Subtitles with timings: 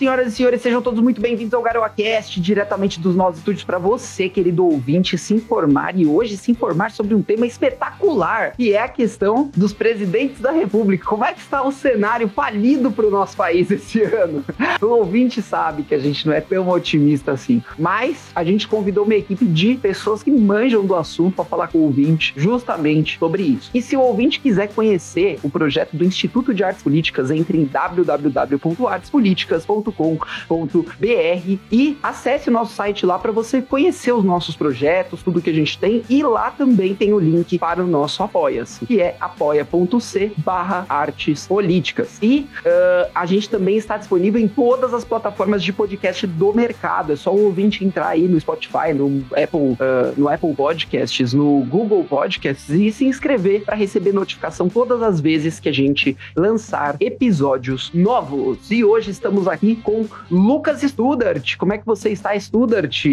[0.00, 4.30] senhoras e senhores, sejam todos muito bem-vindos ao GaroaCast, diretamente dos nossos estúdios para você,
[4.30, 8.88] querido ouvinte, se informar e hoje se informar sobre um tema espetacular, que é a
[8.88, 11.04] questão dos presidentes da República.
[11.04, 14.42] Como é que está o cenário falido para o nosso país esse ano?
[14.80, 19.04] O ouvinte sabe que a gente não é tão otimista assim, mas a gente convidou
[19.04, 23.42] uma equipe de pessoas que manjam do assunto para falar com o ouvinte justamente sobre
[23.42, 23.70] isso.
[23.74, 27.66] E se o ouvinte quiser conhecer o projeto do Instituto de Artes Políticas, entre em
[29.90, 35.50] www.artespoliticas.com.br e acesse o nosso site lá para você conhecer os nossos projetos, tudo que
[35.50, 36.02] a gente tem.
[36.08, 41.46] E lá também tem o link para o nosso Apoia-se, que é apoia.c barra artes
[41.46, 42.18] políticas.
[42.22, 47.12] E uh, a gente também está disponível em todas as plataformas de podcast do mercado.
[47.12, 49.76] É só o ouvinte entrar aí no Spotify, no Apple, uh,
[50.16, 55.58] no Apple Podcasts, no Google Podcasts e se inscrever para receber notificação todas as vezes
[55.58, 58.70] que a gente lançar episódios novos.
[58.70, 61.56] E hoje estamos aqui com Lucas Studart.
[61.56, 63.06] Como é que você está, Studart?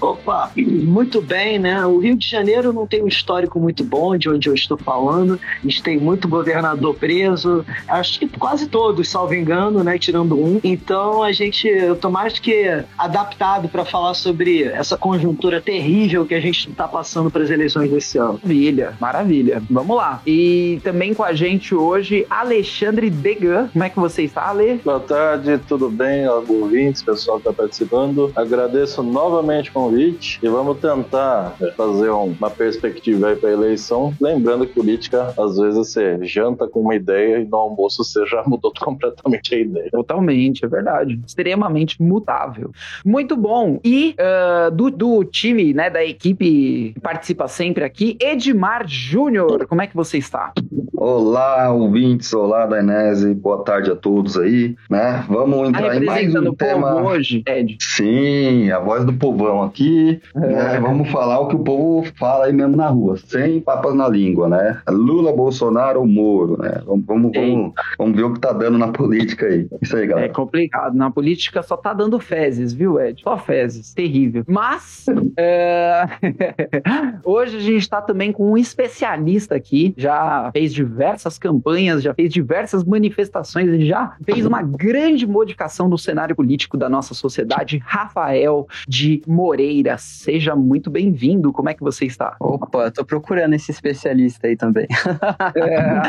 [0.00, 1.84] Opa, muito bem, né?
[1.86, 5.38] O Rio de Janeiro não tem um histórico muito bom de onde eu estou falando.
[5.42, 9.98] A gente tem muito governador preso, acho que quase todos, salvo engano, né?
[9.98, 10.60] Tirando um.
[10.62, 16.34] Então a gente, eu tô mais que adaptado para falar sobre essa conjuntura terrível que
[16.34, 18.40] a gente está passando para as eleições desse ano.
[18.42, 19.62] Maravilha, maravilha.
[19.70, 20.20] Vamos lá.
[20.26, 23.68] E também com a gente hoje, Alexandre Degan.
[23.72, 24.80] Como é que você está, Ale?
[24.84, 28.32] Boa tarde, tudo bem, ouvintes, pessoal que está participando.
[28.36, 34.14] Agradeço novamente o convite e vamos tentar fazer uma perspectiva aí para a eleição.
[34.20, 38.42] Lembrando que política, às vezes, você janta com uma ideia e no almoço você já
[38.46, 39.90] mudou completamente a ideia.
[39.90, 41.20] Totalmente, é verdade.
[41.26, 42.70] Extremamente mutável.
[43.04, 43.80] Muito bom.
[43.84, 49.82] E uh, do, do time, né, da equipe que participa sempre aqui, Edmar Júnior, como
[49.82, 50.52] é que você está?
[50.94, 55.24] Olá, ouvintes, olá, Dainese, boa tarde a todos aí, né?
[55.28, 57.76] Vamos entrar em mais um tema hoje, Ed.
[57.80, 60.38] Sim, a voz do povão aqui, é.
[60.38, 60.80] né?
[60.80, 64.48] Vamos falar o que o povo fala aí mesmo na rua, sem papas na língua,
[64.48, 64.80] né?
[64.88, 66.82] Lula, Bolsonaro ou Moro, né?
[66.86, 69.66] Vamos, vamos, vamos, vamos, ver o que tá dando na política aí.
[69.80, 70.26] Isso aí, galera.
[70.26, 73.22] É complicado, na política só tá dando fezes, viu, Ed?
[73.22, 74.44] Só fezes, terrível.
[74.46, 76.04] Mas, é...
[77.24, 82.32] hoje a gente tá também com um especialista aqui, já fez diversas campanhas, já fez
[82.32, 87.80] diversas manifestações, já fez uma grande modificação no cenário político da nossa sociedade.
[87.84, 91.52] Rafael de Moreira, seja muito bem-vindo.
[91.52, 92.36] Como é que você está?
[92.40, 94.86] Opa, tô procurando esse especialista aí também.
[95.56, 96.00] É,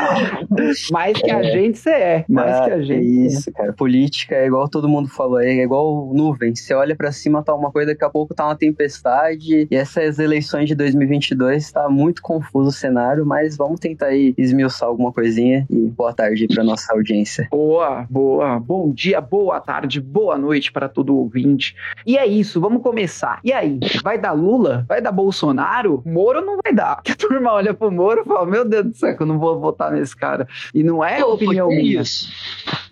[0.90, 2.92] mais que a gente você é, mais ah, que a gente.
[2.92, 3.72] É isso, cara.
[3.72, 6.54] Política é igual todo mundo falou, é igual nuvem.
[6.54, 9.68] Você olha para cima, tá uma coisa, daqui a pouco tá uma tempestade.
[9.70, 14.88] E essas eleições de 2022 tá muito confuso o cenário, mas vamos tentar aí esmiuçar
[14.88, 17.48] alguma coisinha e boa tarde para nossa audiência.
[17.50, 18.58] Boa, boa.
[18.58, 21.74] Bom dia, boa tarde, boa noite para todo ouvinte.
[22.06, 23.40] E é isso, vamos começar.
[23.42, 24.84] E aí, vai dar Lula?
[24.88, 26.02] Vai dar Bolsonaro?
[26.04, 26.96] Moro não vai dar.
[27.02, 29.58] Porque a turma olha pro Moro e fala: Meu Deus do céu, eu não vou
[29.58, 30.46] votar nesse cara.
[30.74, 32.02] E não é Pô, opinião minha.
[32.02, 32.30] Isso.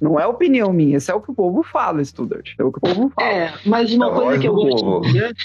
[0.00, 2.54] Não é opinião minha, isso é o que o povo fala, Studart.
[2.58, 3.28] É o que o povo fala.
[3.28, 5.02] É, mas uma é coisa que eu gosto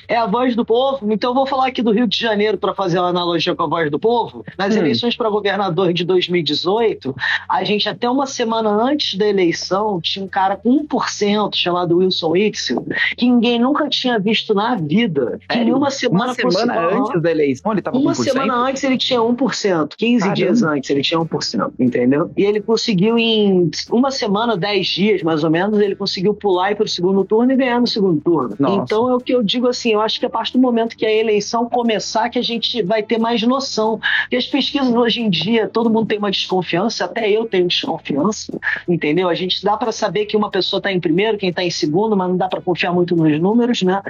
[0.08, 1.12] é a voz do povo.
[1.12, 3.68] Então eu vou falar aqui do Rio de Janeiro para fazer uma analogia com a
[3.68, 4.44] voz do povo.
[4.58, 4.80] Nas hum.
[4.80, 7.16] eleições para governador de 2018,
[7.50, 11.17] a gente até uma semana antes da eleição tinha um cara com 1%
[11.54, 12.86] chamado Wilson Witzel,
[13.16, 15.40] que ninguém nunca tinha visto na vida.
[15.50, 18.06] Que em uma semana, uma semana antes da eleição ele estava com 1%?
[18.06, 19.96] Uma semana antes ele tinha 1%.
[19.98, 20.36] 15 Caramba.
[20.36, 22.32] dias antes ele tinha 1%, entendeu?
[22.38, 26.76] E ele conseguiu em uma semana, 10 dias mais ou menos, ele conseguiu pular e
[26.76, 28.56] para o segundo turno e ganhar no segundo turno.
[28.60, 28.76] Nossa.
[28.82, 31.06] Então é o que eu digo assim, eu acho que a partir do momento que
[31.06, 34.00] a eleição começar que a gente vai ter mais noção.
[34.22, 38.60] Porque as pesquisas hoje em dia, todo mundo tem uma desconfiança, até eu tenho desconfiança,
[38.88, 39.30] entendeu?
[39.30, 42.18] A gente dá para saber que uma pessoa está em primeiro, quem está em segundo,
[42.18, 44.01] mas não dá para confiar muito nos números, né?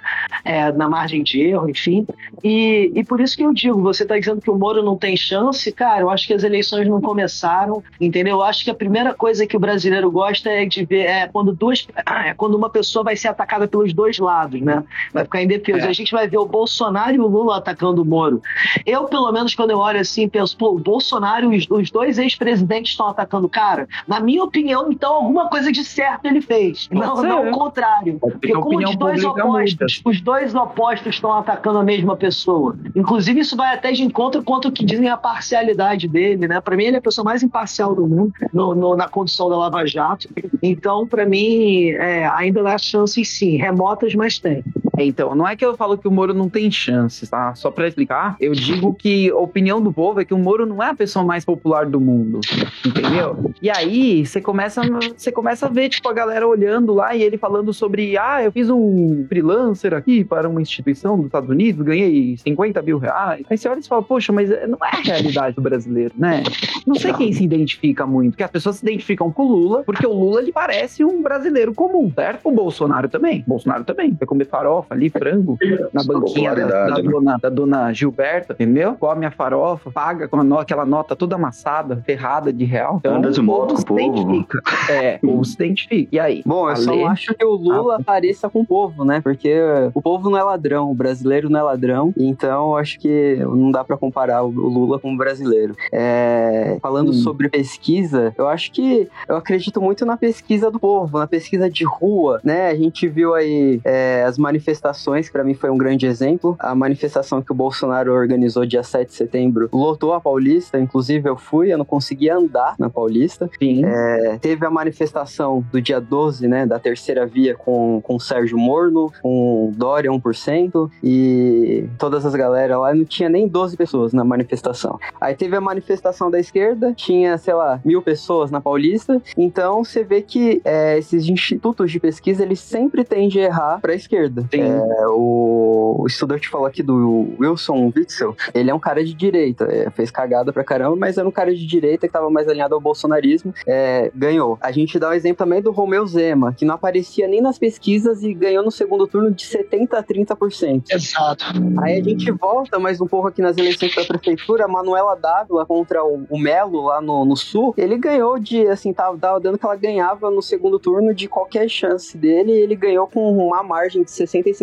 [0.44, 2.08] É, na margem de erro, enfim.
[2.44, 5.16] E, e por isso que eu digo, você está dizendo que o Moro não tem
[5.16, 8.38] chance, cara, eu acho que as eleições não começaram, entendeu?
[8.38, 11.54] Eu acho que a primeira coisa que o brasileiro gosta é de ver é quando
[11.54, 11.88] duas,
[12.26, 14.84] é quando uma pessoa vai ser atacada pelos dois lados, né?
[15.14, 15.86] Vai ficar indefesa.
[15.86, 15.90] É.
[15.90, 18.42] A gente vai ver o Bolsonaro e o Lula atacando o Moro.
[18.86, 22.18] Eu, pelo menos, quando eu olho assim, penso, pô, o Bolsonaro e os, os dois
[22.18, 23.88] ex-presidentes estão atacando o cara.
[24.08, 26.87] Na minha opinião, então, alguma coisa de certo ele fez.
[26.92, 28.18] Não, não o contrário.
[28.20, 32.78] Porque como os dois opostos, os dois opostos estão atacando a mesma pessoa.
[32.96, 36.62] Inclusive, isso vai até de encontro quanto o que dizem a parcialidade dele, né?
[36.62, 39.58] Para mim, ele é a pessoa mais imparcial do mundo no, no, na condição da
[39.58, 40.30] Lava Jato.
[40.62, 44.64] Então, para mim, é, ainda dá chances sim, remotas, mas tem.
[44.98, 47.54] É, então, não é que eu falo que o Moro não tem chances, tá?
[47.54, 50.82] Só pra explicar, eu digo que a opinião do povo é que o Moro não
[50.82, 52.40] é a pessoa mais popular do mundo,
[52.84, 53.54] entendeu?
[53.62, 54.82] E aí, você começa,
[55.16, 58.52] você começa a ver, tipo, a galera olhando lá e ele falando sobre, ah, eu
[58.52, 63.46] fiz um freelancer aqui para uma instituição dos Estados Unidos, ganhei 50 mil reais.
[63.48, 66.42] Aí você olha e fala, poxa, mas não é a realidade do brasileiro, né?
[66.88, 70.08] Não sei quem se identifica muito, porque as pessoas se identificam com o Lula, porque
[70.08, 72.48] o Lula, ele parece um brasileiro comum, certo?
[72.50, 73.44] O Bolsonaro também.
[73.46, 74.12] O Bolsonaro também.
[74.14, 75.58] Vai comer farofa ali, frango,
[75.94, 77.02] na banquinha da, da, né?
[77.04, 78.96] dona, da dona Gilberta, entendeu?
[79.00, 82.98] Come a farofa, paga com a no- aquela nota toda amassada, ferrada de real.
[83.00, 84.20] Então, Anda de o moto povo com o se povo.
[84.34, 84.62] identifica.
[84.92, 86.10] É, o povo se identifica.
[86.12, 86.42] E aí?
[86.46, 89.22] Bom, eu só acho que o Lula pareça com o povo, né?
[89.22, 89.54] Porque
[89.94, 92.14] o povo não é ladrão, o brasileiro não é ladrão.
[92.18, 95.76] Então, eu acho que não dá pra comparar o Lula com o brasileiro.
[95.92, 97.14] É, falando Hum.
[97.14, 101.84] sobre pesquisa, eu acho que eu acredito muito na pesquisa do povo, na pesquisa de
[101.84, 102.70] rua, né?
[102.70, 104.77] A gente viu aí é, as manifestações,
[105.26, 106.56] que pra mim foi um grande exemplo.
[106.60, 111.38] A manifestação que o Bolsonaro organizou dia 7 de setembro lotou a Paulista, inclusive eu
[111.38, 113.50] fui, eu não conseguia andar na Paulista.
[113.86, 119.12] É, teve a manifestação do dia 12, né, da terceira via com, com Sérgio Morno,
[119.22, 125.00] com Dória 1% e todas as galera lá, não tinha nem 12 pessoas na manifestação.
[125.20, 130.04] Aí teve a manifestação da esquerda, tinha, sei lá, mil pessoas na Paulista, então você
[130.04, 134.42] vê que é, esses institutos de pesquisa, eles sempre tendem a errar pra esquerda.
[134.52, 134.62] Sim.
[134.68, 139.66] É, o, o estudante falou aqui do Wilson Witzel, ele é um cara de direita,
[139.66, 142.76] é, fez cagada pra caramba, mas era um cara de direita que tava mais alinhado
[142.76, 144.58] ao bolsonarismo, é, ganhou.
[144.62, 148.24] A gente dá o exemplo também do Romeu Zema, que não aparecia nem nas pesquisas
[148.24, 150.84] e ganhou no segundo turno de 70% a 30%.
[150.92, 151.46] Exato.
[151.82, 155.66] Aí a gente volta mais um pouco aqui nas eleições da prefeitura, a Manuela Dávila
[155.66, 159.58] contra o, o Melo lá no, no sul, ele ganhou de, assim, tava, tava dando
[159.58, 163.64] que ela ganhava no segundo turno de qualquer chance dele, e ele ganhou com uma
[163.64, 164.57] margem de 65%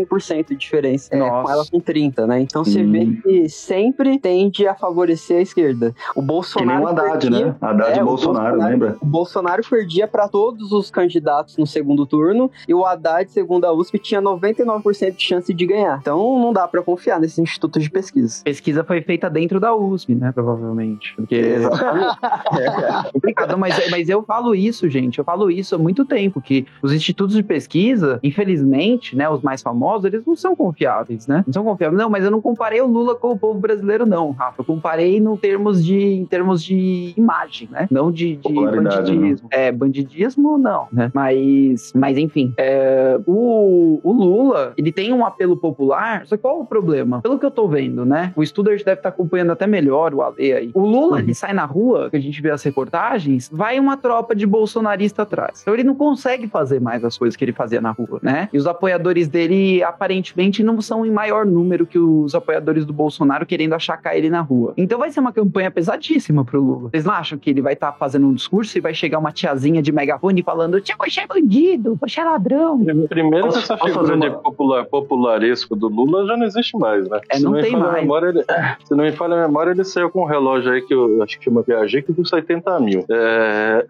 [0.48, 2.40] de diferença, é, com ela com 30, né?
[2.40, 2.90] Então você Hum.
[2.92, 5.94] vê que sempre tende a favorecer a esquerda.
[6.10, 7.56] O Que nem Bolsonaro o Haddad, perdia- né?
[7.60, 8.96] Haddad É, e Bolsonaro, Bolsonaro- lembra?
[9.00, 13.72] o Bolsonaro perdia para todos os candidatos no segundo turno e o Haddad, segundo a
[13.72, 15.98] USP, tinha 99% de chance de ganhar.
[16.00, 18.42] Então não dá para confiar nesses institutos de pesquisa.
[18.44, 20.32] pesquisa foi feita dentro da USP, né?
[20.32, 21.14] Provavelmente.
[21.16, 21.34] Porque
[23.06, 23.56] é complicado.
[23.58, 25.18] Mas, mas eu falo isso, gente.
[25.18, 29.28] Eu falo isso há muito tempo, que os institutos de pesquisa, infelizmente, né?
[29.28, 29.73] Os mais famosos,
[30.04, 31.44] eles não são confiáveis, né?
[31.46, 32.00] Não são confiáveis.
[32.00, 34.60] Não, mas eu não comparei o Lula com o povo brasileiro, não, Rafa.
[34.60, 37.86] Eu comparei no termos de, em termos de imagem, né?
[37.90, 39.48] Não de, de Popularidade, bandidismo.
[39.50, 41.10] É, bandidismo, não, né?
[41.14, 42.52] Mas, mas enfim.
[42.56, 47.20] é, o, o Lula, ele tem um apelo popular, só que qual é o problema?
[47.22, 48.32] Pelo que eu tô vendo, né?
[48.36, 50.70] O Studart deve estar acompanhando até melhor o Ale aí.
[50.74, 54.34] O Lula, ele sai na rua, que a gente vê as reportagens, vai uma tropa
[54.34, 55.60] de bolsonarista atrás.
[55.62, 58.48] Então ele não consegue fazer mais as coisas que ele fazia na rua, né?
[58.52, 63.46] E os apoiadores dele, aparentemente, não são em maior número que os apoiadores do Bolsonaro
[63.46, 64.74] querendo achacar ele na rua.
[64.76, 66.90] Então vai ser uma campanha pesadíssima pro Lula.
[66.90, 69.80] Vocês não acham que ele vai estar fazendo um discurso e vai chegar uma tiazinha
[69.82, 72.84] de megafone falando: Tia, você é bandido, você é ladrão.
[73.08, 76.76] Primeiro que Posso- essa figura fazer de uma- popular, popularesco do Lula já não existe
[76.76, 77.20] mais, né?
[77.30, 78.02] É, Se não me tem falha a mais.
[78.02, 78.44] Memória, ele,
[78.84, 81.38] se não me falha a memória, ele saiu com um relógio aí que eu acho
[81.38, 83.04] que chama Piaget, que custa 80 mil.
[83.10, 83.84] É...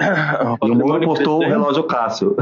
[0.63, 2.37] E o Moro que postou o relógio Cássio.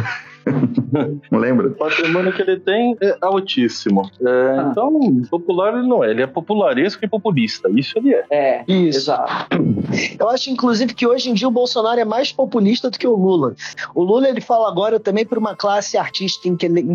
[1.31, 1.69] Não lembra?
[1.69, 4.11] O patrimônio que ele tem é altíssimo.
[4.21, 4.69] É, Ah.
[4.71, 6.11] Então, popular ele não é.
[6.11, 7.69] Ele é popularesco e populista.
[7.71, 8.25] Isso ele é.
[8.31, 8.99] É, Isso.
[9.01, 9.47] exato.
[10.19, 13.15] Eu acho, inclusive, que hoje em dia o Bolsonaro é mais populista do que o
[13.15, 13.55] Lula.
[13.95, 16.49] O Lula, ele fala agora também para uma classe artística,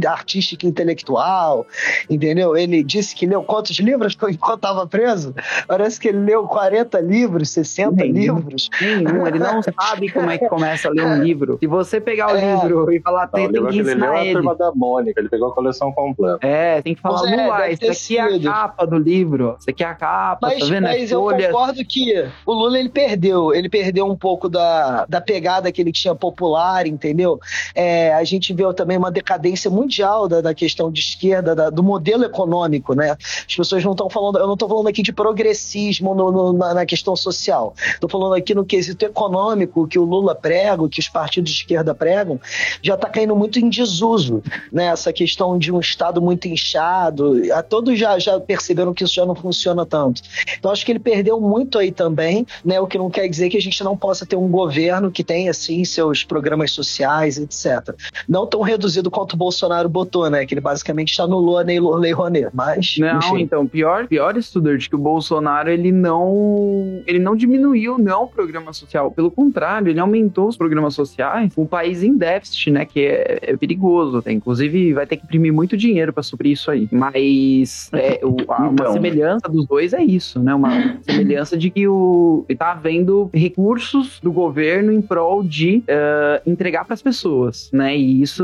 [0.10, 1.66] artística intelectual,
[2.10, 2.56] entendeu?
[2.58, 5.34] Ele disse que leu quantos livros enquanto estava preso?
[5.68, 8.14] Parece que ele leu 40 livros, 60 Nenhum.
[8.38, 8.70] livros.
[8.82, 11.58] Nenhum, ele não sabe como é que começa a ler um livro.
[11.60, 12.54] Se você pegar o É.
[12.56, 14.72] livro e falar, tem, o tem que que ele leu ensinar é a turma da
[14.74, 15.20] Mônica.
[15.20, 16.46] Ele pegou a coleção completa.
[16.46, 18.44] É, tem que falar, Pois é, Lula, isso aqui é a sido.
[18.52, 19.56] capa do livro.
[19.60, 20.88] Isso aqui é a capa, Mas, tá vendo?
[20.88, 21.48] É mas eu folha.
[21.48, 25.92] concordo que o Lula ele perdeu, ele perdeu um pouco da, da pegada que ele
[25.92, 27.40] tinha popular, entendeu?
[27.76, 31.84] É, a gente vê também uma decadência mundial da, da questão de esquerda, da- do
[31.84, 33.12] modelo econômico, né?
[33.48, 36.74] As pessoas não estão falando, eu não estou falando aqui de progressismo no- no- na,
[36.74, 41.08] na questão social, estou falando aqui no quesito econômico que o Lula prega, que os
[41.10, 42.40] partidos de esquerda pregam,
[42.82, 44.86] já está caindo muito em desuso, né?
[44.86, 49.26] Essa questão de um Estado muito inchado, a todos já, já perceberam que isso já
[49.26, 50.22] não funciona tanto.
[50.58, 52.80] Então acho que ele perdeu muito aí também, né?
[52.80, 55.52] O que não quer dizer que a gente não possa ter um governo que tenha
[55.52, 57.96] assim seus programas sociais, etc.
[58.28, 60.46] Não tão reduzido quanto o Bolsonaro botou, né?
[60.46, 62.50] Que ele basicamente está no Lua nem Lei Rouanet.
[62.54, 63.42] Mas, Não, enfim.
[63.42, 68.74] então, pior, pior estudante que o Bolsonaro, ele não, ele não diminuiu não o programa
[68.74, 71.52] social, pelo contrário, ele aumentou os programas sociais.
[71.58, 74.22] Um país em déficit, né, que é, é perigoso.
[74.26, 74.34] Né?
[74.34, 76.88] Inclusive, vai ter que imprimir muito dinheiro para suprir isso aí.
[76.92, 78.86] Mas é, o, a, então.
[78.88, 80.54] uma semelhança dos dois é isso, né?
[80.54, 86.86] Uma semelhança de que o tá havendo recursos do governo em prol de uh, entregar
[86.86, 87.96] para as pessoas, né?
[87.96, 88.44] E isso,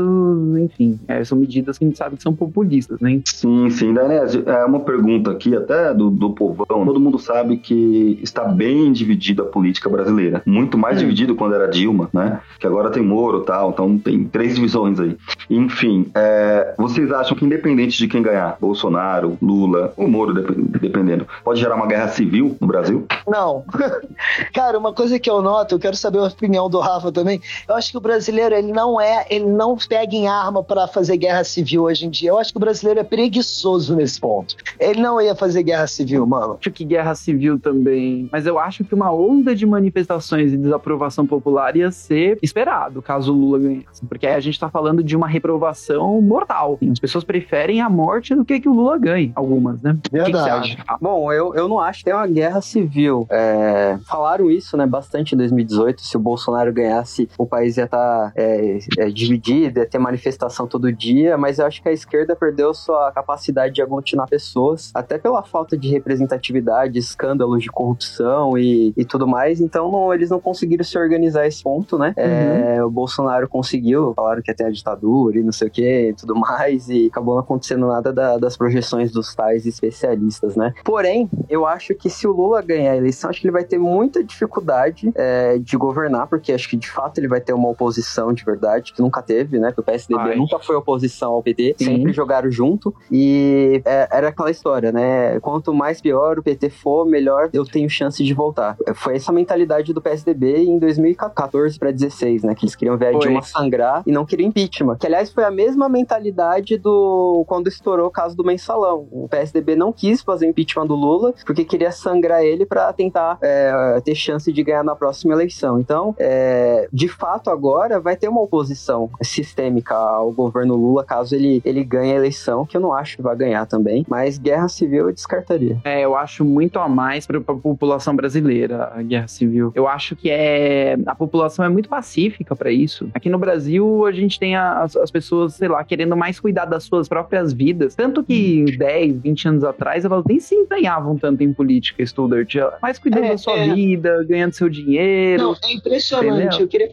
[0.58, 3.20] enfim, é, são medidas que a gente sabe que são populistas, né?
[3.26, 6.84] Sim, sim, Danésio, é uma pergunta aqui até do, do povão.
[6.84, 10.42] Todo mundo sabe que está bem dividida a política brasileira.
[10.46, 11.00] Muito mais hum.
[11.00, 12.40] dividido quando era Dilma, né?
[12.58, 15.16] Que agora tem Moro e tal, então tem três divisões aí.
[15.50, 20.32] Enfim, é, vocês acham que independente de quem ganhar, Bolsonaro, Lula, ou Moro,
[20.80, 23.06] dependendo, pode gerar uma guerra civil no Brasil?
[23.26, 23.64] Não.
[24.52, 27.40] Cara, uma coisa que eu noto, eu quero saber a opinião do Rafa também.
[27.68, 31.16] Eu acho que o brasileiro, ele não é, ele não pega em arma para fazer
[31.16, 32.30] guerra civil hoje em dia.
[32.30, 34.56] Eu acho que o brasileiro é preguiçoso nesse ponto.
[34.78, 36.56] Ele não ia fazer guerra civil, mano.
[36.60, 38.28] Acho que guerra civil também.
[38.32, 43.32] Mas eu acho que uma onda de manifestações e desaprovação popular ia ser esperado caso
[43.32, 44.04] o Lula ganhasse.
[44.06, 46.78] Porque aí a gente tá falando de uma reprovação mortal.
[46.90, 49.32] As pessoas preferem a morte do que que o Lula ganhe.
[49.34, 49.96] Algumas, né?
[50.10, 50.76] Verdade.
[50.76, 53.26] Que que Bom, eu, eu não acho que tem uma guerra civil.
[53.30, 56.02] É, falaram isso, né, bastante em 2018.
[56.02, 60.66] Se o Bolsonaro ganhasse, o país ia estar tá, é, é, dividido, ia ter manifestação
[60.66, 61.36] todo dia.
[61.36, 65.76] Mas eu acho que a esquerda perdeu sua capacidade de aglutinar pessoas, até pela falta
[65.76, 69.60] de representatividade, escândalos de corrupção e, e tudo mais.
[69.60, 72.12] Então, não, eles não conseguiram se organizar a esse ponto, né?
[72.16, 72.86] É, uhum.
[72.86, 76.34] o Bolsonaro conseguiu, falaram que ter a ditadura e não sei o que e tudo
[76.34, 80.74] mais, e acabou não acontecendo nada da, das projeções dos tais especialistas, né?
[80.84, 83.78] Porém, eu acho que se o Lula ganhar a eleição, acho que ele vai ter
[83.78, 88.32] muita dificuldade é, de governar, porque acho que de fato ele vai ter uma oposição
[88.32, 89.72] de verdade, que nunca teve, né?
[89.72, 90.36] Que o PSDB Ai.
[90.36, 91.84] nunca foi oposição ao PT, Sim.
[91.84, 95.38] sempre jogaram junto, e é, era aquela história, né?
[95.40, 98.76] Quanto mais pior o PT for, melhor eu tenho chance de voltar.
[98.94, 102.54] Foi essa mentalidade do PSDB em 2014 para 16, né?
[102.54, 104.96] Que eles queriam ver a Dilma sangrar e não queriam impeachment.
[104.96, 109.06] Que, aliás, foi a mesma mentalidade do quando estourou o caso do mensalão.
[109.10, 114.00] O PSDB não quis fazer impeachment do Lula porque queria sangrar ele para tentar é,
[114.04, 115.78] ter chance de ganhar na próxima eleição.
[115.78, 121.60] Então, é, de fato, agora vai ter uma oposição sistêmica ao governo Lula caso ele,
[121.64, 124.04] ele ganhe a eleição, que eu não acho que vai ganhar também.
[124.08, 125.78] Mas guerra civil eu descartaria.
[125.84, 129.72] É, eu acho muito a mais para a população brasileira a guerra civil.
[129.74, 133.08] Eu acho que é a população é muito pacífica para isso.
[133.14, 136.84] Aqui no Brasil a gente tem as, as pessoas, sei lá, querendo mais cuidar das
[136.84, 137.94] suas próprias vidas.
[137.94, 142.54] Tanto que 10, 20 anos atrás elas nem se empenhavam tanto em política, Studart.
[142.80, 143.74] Mais cuidando é, da sua é.
[143.74, 145.42] vida, ganhando seu dinheiro.
[145.42, 146.60] Não, é impressionante.
[146.60, 146.90] Eu queria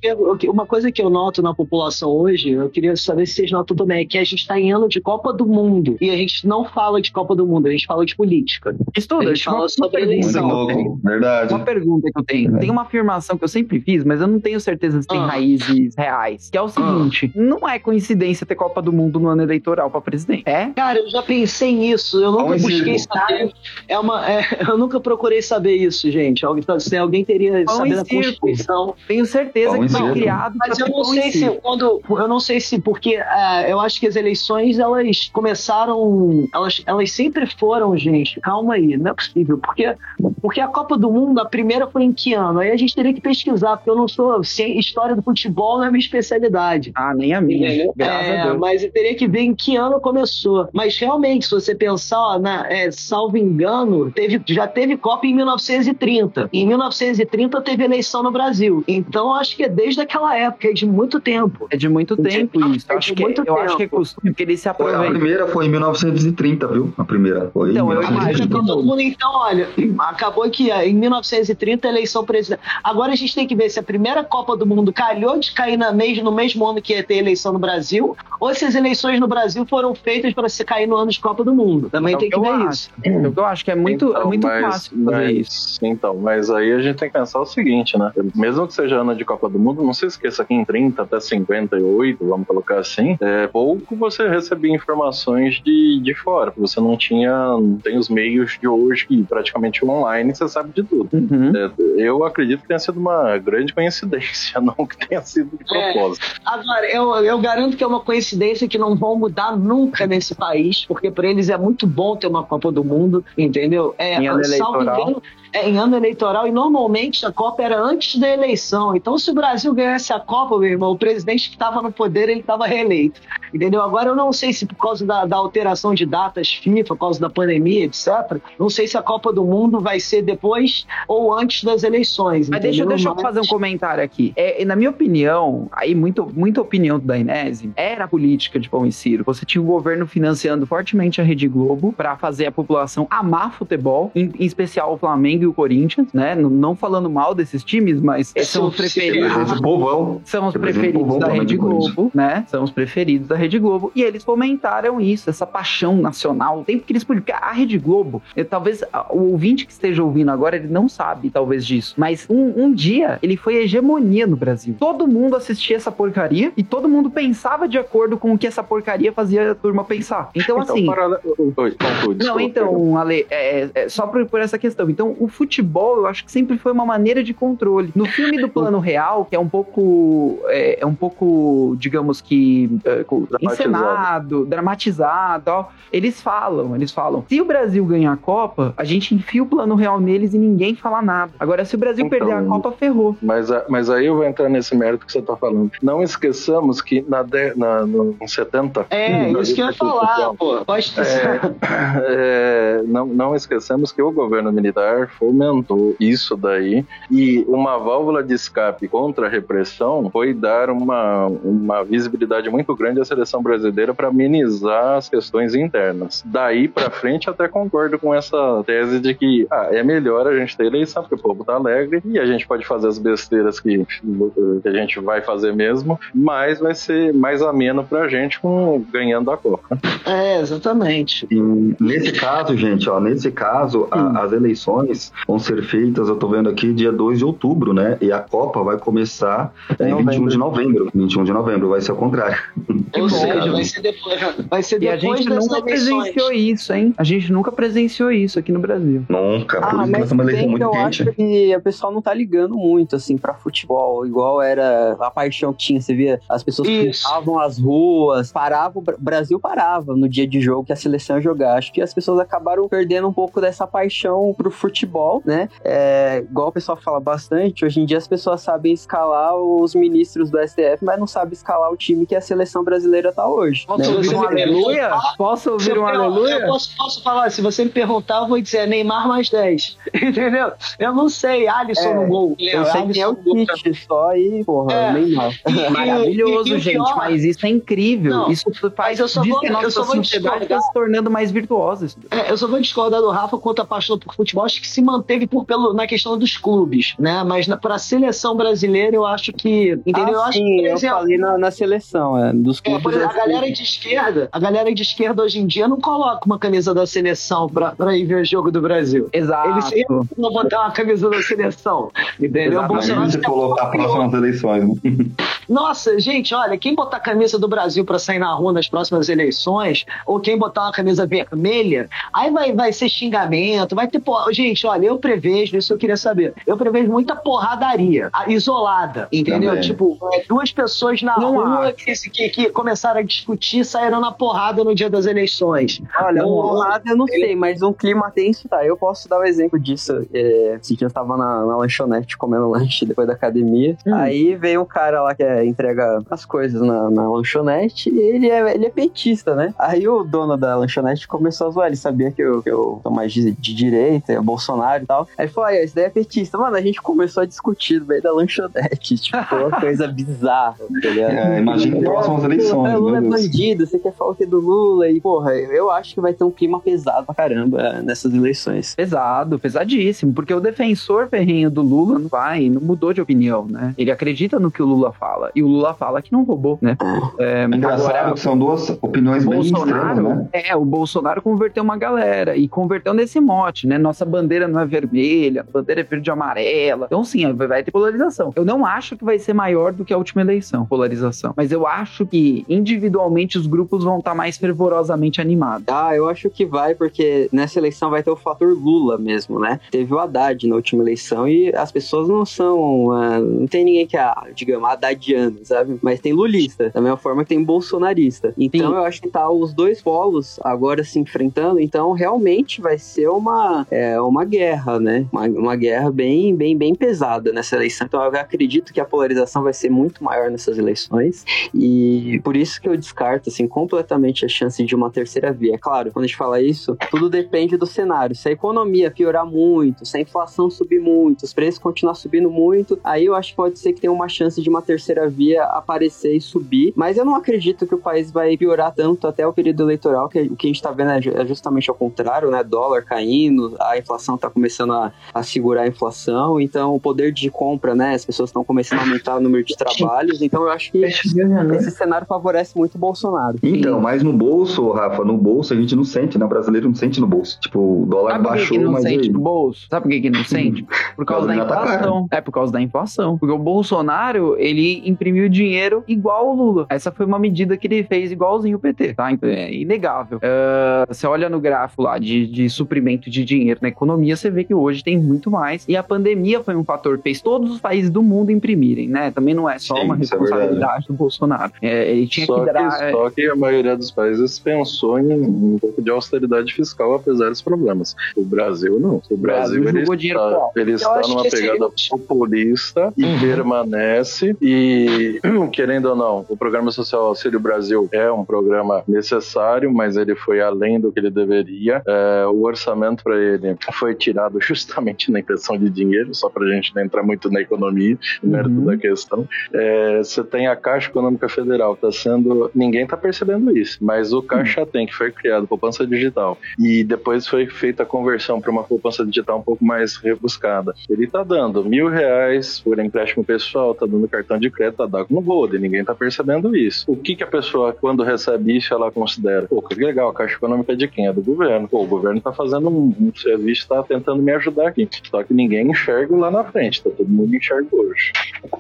[0.50, 4.01] uma coisa que eu noto na população hoje, eu queria saber se vocês notam também,
[4.01, 5.98] é que a gente está em ano de Copa do Mundo.
[6.01, 8.75] E a gente não fala de Copa do Mundo, a gente fala de política.
[8.98, 11.00] Studart, a gente fala sobre eleição.
[11.04, 11.54] Verdade.
[11.54, 12.60] Uma pergunta que eu tenho.
[12.60, 15.25] Tem uma afirmação que eu sempre fiz, mas eu não tenho certeza se tem ah.
[15.25, 16.50] raízes reais.
[16.50, 20.01] Que é o seguinte: não é coincidência ter Copa do Mundo no ano eleitoral para
[20.01, 20.44] presidente.
[20.46, 20.68] É?
[20.75, 22.22] Cara, eu já pensei nisso.
[22.22, 23.53] Eu nunca busquei saber.
[23.88, 26.46] É uma, é, eu nunca procurei saber isso, gente.
[26.46, 28.96] Alguém, se alguém teria pão saber da Constituição.
[29.08, 30.56] Tenho certeza pão que foi criado.
[30.58, 32.01] Mas eu não sei se quando.
[32.10, 36.48] Eu não sei se porque uh, eu acho que as eleições elas começaram.
[36.53, 38.39] Elas, elas sempre foram, gente.
[38.41, 39.58] Calma aí, não é possível.
[39.58, 39.96] Porque,
[40.41, 42.60] porque a Copa do Mundo, a primeira foi em que ano?
[42.60, 44.41] Aí a gente teria que pesquisar, porque eu não sou.
[44.41, 46.91] História do futebol não é minha especialidade.
[47.01, 47.91] Ah, nem a minha.
[47.98, 50.70] É, mas eu teria que ver em que ano começou.
[50.72, 55.34] Mas realmente, se você pensar, ó, na, é, salvo engano, teve, já teve Copa em
[55.34, 56.50] 1930.
[56.53, 58.84] Em 1930 teve eleição no Brasil.
[58.88, 61.67] Então acho que é desde aquela época, é de muito tempo.
[61.72, 62.86] É de muito tempo isso.
[62.88, 63.60] É acho que, muito eu tempo.
[63.60, 65.08] acho que é costume que ele se aproveita.
[65.08, 66.93] A primeira foi em 1930, viu?
[66.98, 68.62] A primeira foi então, em 1930.
[68.62, 69.67] Mundo, então, olha,
[70.00, 72.60] acabou que em 1930 a eleição presidencial.
[72.84, 75.77] Agora a gente tem que ver se a primeira Copa do Mundo calhou de cair
[75.77, 79.19] na mesmo, no mesmo ano que ia ter eleição no Brasil, ou se as eleições
[79.19, 81.89] no Brasil foram feitas para se cair no ano de Copa do Mundo.
[81.89, 82.69] Também é tem que, que ver acho.
[82.69, 82.89] isso.
[83.03, 85.79] É que eu acho que é muito, então, é muito mas, fácil fazer mas, isso.
[85.86, 88.12] Então, mas aí a gente tem que pensar o seguinte, né?
[88.36, 91.19] Mesmo que seja ano de Copa do Mundo, não se esqueça que em 30 até
[91.19, 97.31] 58, vamos colocar assim, é, pouco você recebia informações de, de fora, você não tinha,
[97.31, 101.10] não tem os meios de hoje que praticamente online você sabe de tudo.
[101.13, 101.53] Uhum.
[101.55, 105.93] É, eu acredito que tenha sido uma grande coincidência, não que tenha sido de é,
[105.93, 106.25] propósito.
[106.25, 106.41] É.
[106.45, 110.85] Agora, eu, eu garanto que é uma coincidência que não vão mudar nunca nesse país,
[110.85, 113.95] porque para eles é muito bom ter uma Copa do Mundo, entendeu?
[113.97, 115.21] É, em ano eleitoral.
[115.25, 118.96] é, em ano eleitoral e normalmente a Copa era antes da eleição.
[118.96, 122.29] Então, se o Brasil ganhasse a Copa, meu irmão, o presidente que estava no poder
[122.29, 123.20] ele estava reeleito,
[123.53, 123.81] entendeu?
[123.81, 127.20] Agora eu não sei se por causa da, da, alteração de datas FIFA, por causa
[127.20, 128.39] da pandemia, etc.
[128.58, 132.50] Não sei se a Copa do Mundo vai ser depois ou antes das eleições.
[132.50, 134.34] Mas deixa, deixa eu fazer um comentário aqui.
[134.36, 138.86] É, na minha opinião, aí muito, muito opinião do Dainese, era a política de Pão
[138.86, 139.24] e Ciro.
[139.25, 144.12] Você tinha o governo financiando fortemente a Rede Globo para fazer a população amar futebol,
[144.15, 146.36] em, em, especial o Flamengo e o Corinthians, né?
[146.36, 149.60] Não, não falando mal desses times, mas são os preferidos.
[149.62, 150.21] povão.
[150.25, 152.45] São os preferidos da Rede Globo, né?
[152.48, 153.91] São os preferidos da Rede Globo.
[153.95, 156.63] E eles fomentaram isso, essa paixão nacional.
[156.65, 160.55] Tem que eles porque a Rede Globo, eu, talvez o ouvinte que esteja ouvindo agora,
[160.55, 164.75] ele não sabe talvez disso, mas um, um dia ele foi hegemonia no Brasil.
[164.79, 168.63] Todo mundo assistia essa porcaria e todo mundo pensava de acordo com o que essa
[168.63, 170.29] porcaria fazia a turma pensar.
[170.36, 170.86] Então, então assim.
[170.86, 171.19] Para...
[171.57, 171.75] Oi,
[172.24, 174.89] não, então, Ale, é, é, só por, por, essa questão.
[174.89, 177.91] Então, o futebol, eu acho que sempre foi uma maneira de controle.
[177.95, 180.39] No filme do Plano Real, que é um pouco.
[180.47, 182.69] É, é um pouco, digamos que.
[182.85, 183.05] É,
[183.41, 187.25] encenado, dramatizado, ó, eles falam, eles falam.
[187.27, 190.75] Se o Brasil ganhar a Copa, a gente enfia o Plano Real neles e ninguém
[190.75, 191.31] fala nada.
[191.39, 193.15] Agora, se o Brasil então, perder a Copa, ferrou.
[193.21, 195.71] Mas, mas aí eu vou entrar nesse mérito que você tá falando.
[195.81, 198.88] Não esqueçamos que na, de, na no 70.
[198.89, 200.63] É, isso que eu ia falar, pô.
[200.65, 201.39] Pode é,
[202.79, 208.34] é, não, não esquecemos que o governo militar fomentou isso daí e uma válvula de
[208.34, 214.08] escape contra a repressão foi dar uma, uma visibilidade muito grande à seleção brasileira para
[214.08, 216.24] amenizar as questões internas.
[216.25, 220.58] Daí para frente até concordo com essa tese de que ah, é melhor a gente
[220.58, 223.86] ter eleição porque o povo tá alegre e a gente pode fazer as besteiras que,
[223.86, 229.30] que a gente vai fazer mesmo, mas vai ser mais ameno pra gente com ganhando
[229.30, 229.78] a Copa.
[230.06, 231.28] É, exatamente.
[231.30, 231.40] E
[231.80, 236.50] nesse caso, gente, ó, nesse caso, a, as eleições vão ser feitas, eu tô vendo
[236.50, 237.98] aqui, dia 2 de outubro, né?
[238.01, 240.89] E a Copa vai começar é, em 21 de novembro.
[240.94, 242.38] 21 de novembro, vai ser o contrário.
[243.00, 246.94] Ou seja, vai ser depois, vai ser depois e a gente nunca presenciou isso, hein?
[246.98, 249.06] A gente nunca presenciou isso aqui no Brasil.
[249.08, 251.03] Nunca, por ah, isso que nós uma eleição muito eu quente.
[251.03, 255.53] acho que o pessoal não tá ligando muito, assim, pra futebol, igual era a paixão
[255.53, 255.82] que tinha.
[255.82, 260.65] Você via as pessoas estavam as ruas, paravam, o Brasil parava no dia de jogo
[260.65, 261.58] que a seleção ia jogar.
[261.58, 265.50] Acho que as pessoas acabaram perdendo um pouco dessa paixão pro futebol, né?
[265.63, 270.29] É, igual o pessoal fala bastante, hoje em dia as pessoas sabem escalar os ministros
[270.29, 273.66] do STF, mas não sabem escalar o time que a seleção brasileira tá hoje.
[273.66, 273.98] Posso né?
[273.98, 274.92] ouvir um aleluia?
[275.18, 276.35] Posso ouvir um aleluia?
[276.35, 279.77] Eu posso, posso falar, se você me perguntar, eu vou dizer Neymar mais 10.
[279.94, 280.51] Entendeu?
[280.79, 282.35] Eu não sei, Alisson é, no gol.
[282.40, 284.94] Eu sei que é o Tite só e, porra, é.
[284.94, 285.31] Neymar.
[285.72, 288.11] Maravilhoso, e, e, gente, pior, mas isso é incrível.
[288.11, 291.31] Não, isso faz eu só diz vou, que a nossa sociedade está se tornando mais
[291.31, 291.87] virtuosa.
[292.09, 294.81] É, eu só vou discordar do Rafa quanto a paixão por futebol, acho que se
[294.92, 297.24] manteve por, pelo, na questão dos clubes, né?
[297.24, 299.72] Mas para a seleção brasileira, eu acho que.
[299.86, 300.08] Entendeu?
[300.08, 302.98] Ah, eu acho sim, que, exemplo, eu falei na, na seleção, é, dos é, clubes.
[302.98, 306.38] É, a galera de esquerda, a galera de esquerda hoje em dia não coloca uma
[306.38, 309.10] camisa da seleção para ir ver o jogo do Brasil.
[309.14, 309.50] Exato.
[309.50, 311.92] Eles sempre vão botar uma camisa da seleção.
[312.20, 312.60] Entendeu?
[312.60, 312.68] Exatamente.
[312.68, 314.68] Bolsonaro se colocar próximas eleições.
[314.68, 315.06] Né?
[315.50, 319.10] Nossa, gente, olha, quem botar a camisa do Brasil para sair na rua nas próximas
[319.10, 324.00] eleições, ou quem botar uma camisa vermelha, aí vai, vai ser xingamento, vai ter.
[324.00, 324.32] Por...
[324.34, 326.34] Gente, olha, eu prevejo, isso eu queria saber.
[326.46, 329.51] Eu prevejo muita porradaria, isolada, entendeu?
[329.51, 329.62] Também.
[329.62, 334.12] Tipo, é, duas pessoas na Não rua que, que, que, começaram a discutir saíram na
[334.12, 335.81] porrada no dia das eleições.
[336.00, 338.66] Olha, porrada eu não sei, mas um clima tenso, tá?
[338.66, 340.05] Eu posso dar o um exemplo disso.
[340.14, 343.77] É, esse dia eu tava na, na lanchonete comendo lanche depois da academia.
[343.86, 343.94] Hum.
[343.94, 348.29] Aí veio um cara lá que é, entrega as coisas na, na lanchonete e ele
[348.29, 349.53] é, ele é petista, né?
[349.57, 352.90] Aí o dono da lanchonete começou a zoar, ele sabia que eu, que eu tô
[352.90, 355.07] mais de, de direita, é Bolsonaro e tal.
[355.17, 356.37] Aí ele falou, ah, esse daí é petista.
[356.37, 360.89] Mano, a gente começou a discutir no meio da lanchonete, tipo, uma coisa bizarra, tá
[360.89, 361.11] ligado?
[361.11, 362.75] É, imagina próximas eleições.
[362.75, 364.89] O Lula é bandido, você quer falar o que do Lula?
[364.89, 368.75] E, porra, eu acho que vai ter um clima pesado pra caramba nessas eleições.
[368.75, 373.74] Pesado, pesadíssimo, porque o defensor ferrinho do Lula não vai, não mudou de opinião, né?
[373.77, 375.31] Ele acredita no que o Lula fala.
[375.35, 376.77] E o Lula fala que não roubou, né?
[377.19, 380.27] É, é agora, são duas opiniões bem extremas, né?
[380.33, 383.77] É, o Bolsonaro converteu uma galera e converteu nesse mote, né?
[383.77, 386.85] Nossa bandeira não é vermelha, a bandeira é verde e amarela.
[386.85, 388.31] Então, sim, vai ter polarização.
[388.35, 391.33] Eu não acho que vai ser maior do que a última eleição, polarização.
[391.35, 395.66] Mas eu acho que individualmente os grupos vão estar mais fervorosamente animados.
[395.70, 399.59] Ah, eu acho que vai, porque nessa eleição vai ter o fator Lula mesmo, né?
[399.72, 402.87] Teve o Haddad na última eleição e as pessoas não são.
[402.87, 405.79] Uh, não tem ninguém que é, digamos, Haddadiano, sabe?
[405.81, 408.33] Mas tem lulista, da mesma forma que tem bolsonarista.
[408.37, 408.75] Então Sim.
[408.75, 413.66] eu acho que tá os dois polos agora se enfrentando, então realmente vai ser uma,
[413.70, 414.41] é, uma guerra,
[414.82, 415.06] né?
[415.12, 417.88] Uma, uma guerra bem, bem, bem pesada nessa eleição.
[417.88, 422.62] Então eu acredito que a polarização vai ser muito maior nessas eleições e por isso
[422.62, 425.56] que eu descarto, assim, completamente a chance de uma terceira via.
[425.56, 428.16] É claro, quando a gente fala isso, tudo depende do cenário.
[428.16, 432.80] Se a economia piorar muito, se a inflação subir muito, os preços continuar subindo muito,
[432.84, 436.16] aí eu acho que pode ser que tenha uma chance de uma terceira via aparecer
[436.16, 439.64] e subir, mas eu não acredito que o país vai piorar tanto até o período
[439.64, 442.44] eleitoral, que o que a gente tá vendo é, é justamente ao contrário, né?
[442.44, 447.29] Dólar caindo, a inflação tá começando a, a segurar a inflação, então o poder de
[447.29, 447.94] compra, né?
[447.96, 451.72] As pessoas estão começando a aumentar o número de trabalhos, então eu acho que esse
[451.72, 453.37] cenário favorece muito o Bolsonaro.
[453.44, 456.25] Então, mas no bolso, Rafa, no bolso a gente não sente, né?
[456.25, 457.39] O brasileiro não sente no bolso.
[457.39, 459.09] Tipo, o dólar Sabe baixou, que, que não mas sente aí?
[459.09, 459.67] no bolso?
[459.70, 460.65] Sabe por que, que não sente?
[460.96, 462.07] Por causa da tá inflação.
[462.11, 463.17] É por causa da inflação.
[463.17, 466.65] Porque o Bolsonaro, ele imprimiu dinheiro igual o Lula.
[466.70, 469.09] Essa foi uma medida que ele fez igualzinho o PT, tá?
[469.22, 470.20] É inegável.
[470.22, 474.44] Ah, você olha no gráfico lá de, de suprimento de dinheiro na economia, você vê
[474.44, 475.66] que hoje tem muito mais.
[475.68, 479.12] E a pandemia foi um fator que fez todos os países do mundo imprimirem, né?
[479.12, 481.51] Também não é só Sim, uma é responsabilidade do Bolsonaro.
[481.62, 482.81] É, ele tinha Só que que, dar.
[482.84, 487.29] é, só que a maioria dos países pensou em um pouco de austeridade fiscal, apesar
[487.29, 487.96] dos problemas.
[488.16, 489.01] O Brasil não.
[489.10, 490.57] O Brasil, Brasil ele dinheiro está, alto.
[490.60, 493.20] ele está numa esse- pegada populista e Uhum.
[493.20, 494.36] permanece.
[494.42, 495.20] E,
[495.51, 500.42] querendo ou não, o Programa Social Auxílio Brasil é um programa necessário, mas ele foi
[500.42, 501.81] além do que ele deveria.
[501.88, 504.10] É, o orçamento para ele foi tirado
[504.41, 508.29] justamente na impressão de dinheiro, só para a gente não entrar muito na economia, no
[508.31, 508.65] mérito Uhum.
[508.65, 509.27] da questão.
[509.53, 512.51] É, você tem a Caixa Econômica Federal, tá sendo.
[512.53, 517.27] Ninguém tá percebendo isso, mas o Caixa Tem, que foi criado, poupança digital, e depois
[517.27, 520.74] foi feita a conversão para uma poupança digital um pouco mais rebuscada.
[520.89, 525.07] Ele tá dando mil reais por empréstimo pessoal, tá dando cartão de crédito, tá dando
[525.09, 526.85] no Gold, ninguém tá percebendo isso.
[526.87, 529.47] O que que a pessoa, quando recebe isso, ela considera?
[529.47, 531.07] Pô, que legal, a Caixa Econômica é de quem?
[531.07, 531.67] É do governo.
[531.67, 534.87] Pô, o governo tá fazendo um, um serviço, tá tentando me ajudar aqui.
[535.09, 538.11] Só que ninguém enxerga lá na frente, tá todo mundo enxerga hoje.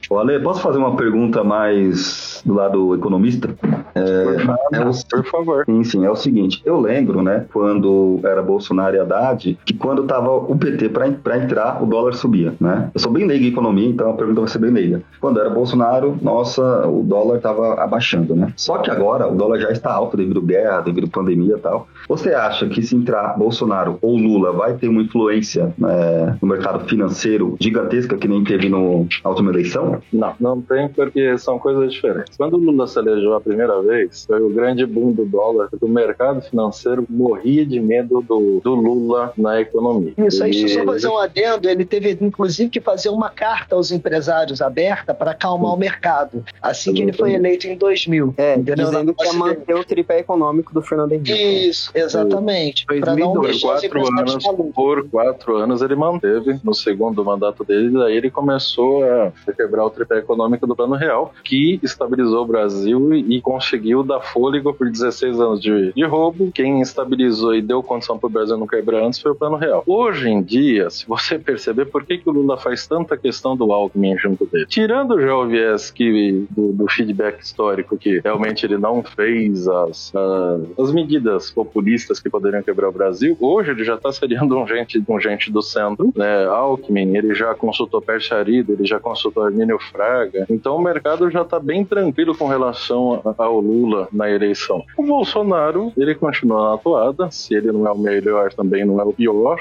[0.09, 3.49] Ô, Ale, posso fazer uma pergunta mais do lado economista?
[3.93, 5.65] Por favor, é o- por favor.
[5.65, 10.03] Sim, sim, é o seguinte, eu lembro, né, quando era Bolsonaro e Haddad, que quando
[10.03, 12.89] tava o PT pra entrar, o dólar subia, né?
[12.93, 15.01] Eu sou bem leigo em economia, então a pergunta vai ser bem leiga.
[15.19, 18.53] Quando era Bolsonaro, nossa, o dólar tava abaixando, né?
[18.55, 21.59] Só que agora o dólar já está alto devido à guerra, devido à pandemia e
[21.59, 21.87] tal.
[22.07, 26.87] Você acha que se entrar Bolsonaro ou Lula vai ter uma influência é, no mercado
[26.87, 30.01] financeiro gigantesca que nem teve no, na última eleição?
[30.11, 32.35] Não, não tem porque são coisas diferentes.
[32.37, 35.87] Quando o Lula se elegeu a primeira vez, foi o grande boom do dólar, o
[35.87, 40.13] mercado financeiro morria de medo do, do Lula na economia.
[40.17, 43.91] Isso aí, E- só fazer um adendo, ele teve inclusive que fazer uma carta aos
[43.91, 48.33] empresários aberta para acalmar o mercado, assim que ele foi eleito em 2000.
[48.37, 48.85] É, entendeu?
[48.85, 51.31] dizendo que ia Assim, manter o tripé econômico do Fernando Henrique.
[51.69, 52.85] Isso, exatamente.
[52.85, 54.73] Para não 2002, Por deixar os quatro, empresários anos, malucos.
[54.73, 59.89] por quatro anos ele manteve no segundo mandato dele, daí ele começou a quebrar o
[59.89, 65.39] tripé econômico do Plano Real, que estabilizou o Brasil e conseguiu dar fôlego por 16
[65.39, 66.51] anos de, de roubo.
[66.53, 69.83] Quem estabilizou e deu condição para o Brasil não quebrar antes foi o Plano Real.
[69.85, 73.71] Hoje em dia, se você perceber por que, que o Lula faz tanta questão do
[73.71, 78.77] Alckmin junto dele, tirando já o viés que, do, do feedback histórico, que realmente ele
[78.77, 83.95] não fez as, as, as medidas populistas que poderiam quebrar o Brasil, hoje ele já
[83.95, 86.45] está seriando um gente, um gente do centro, né?
[86.45, 91.41] Alckmin, ele já consultou Pércio Arida, ele já consultou Armínio Fraga, então o mercado já
[91.41, 94.83] está bem tranquilo com relação ao Lula na eleição.
[94.97, 99.03] O Bolsonaro, ele continua na atuada, se ele não é o melhor, também não é
[99.03, 99.59] o pior.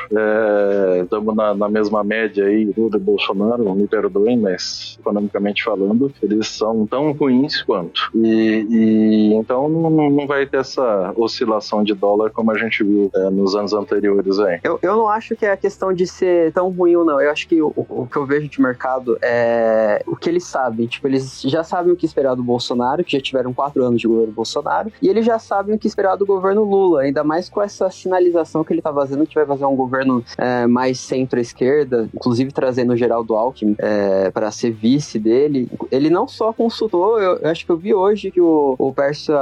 [1.02, 6.48] Estamos na, na mesma média aí, Lula e Bolsonaro, me perdoem, mas economicamente falando, eles
[6.48, 8.10] são tão ruins quanto.
[8.14, 13.10] E, e então não, não vai ter essa oscilação de dólar como a gente viu
[13.14, 14.60] é, nos anos anteriores aí.
[14.62, 17.20] Eu, eu não acho que é a questão de ser tão ruim ou não.
[17.20, 20.86] Eu acho que o, o que eu vejo de mercado é o que eles sabem.
[20.86, 24.06] Tipo, eles já sabem o que esperar do Bolsonaro, que já tiveram quatro anos de
[24.08, 27.60] governo Bolsonaro, e eles já sabem o que esperar do governo Lula, ainda mais com
[27.62, 32.52] essa sinalização que ele tá fazendo, que vai fazer um governo é, mais centro-esquerda, inclusive
[32.52, 35.68] trazendo o Geraldo Alckmin é, para ser vice dele.
[35.90, 39.34] Ele não só consultou, eu, eu acho que eu vi hoje que o, o Pércio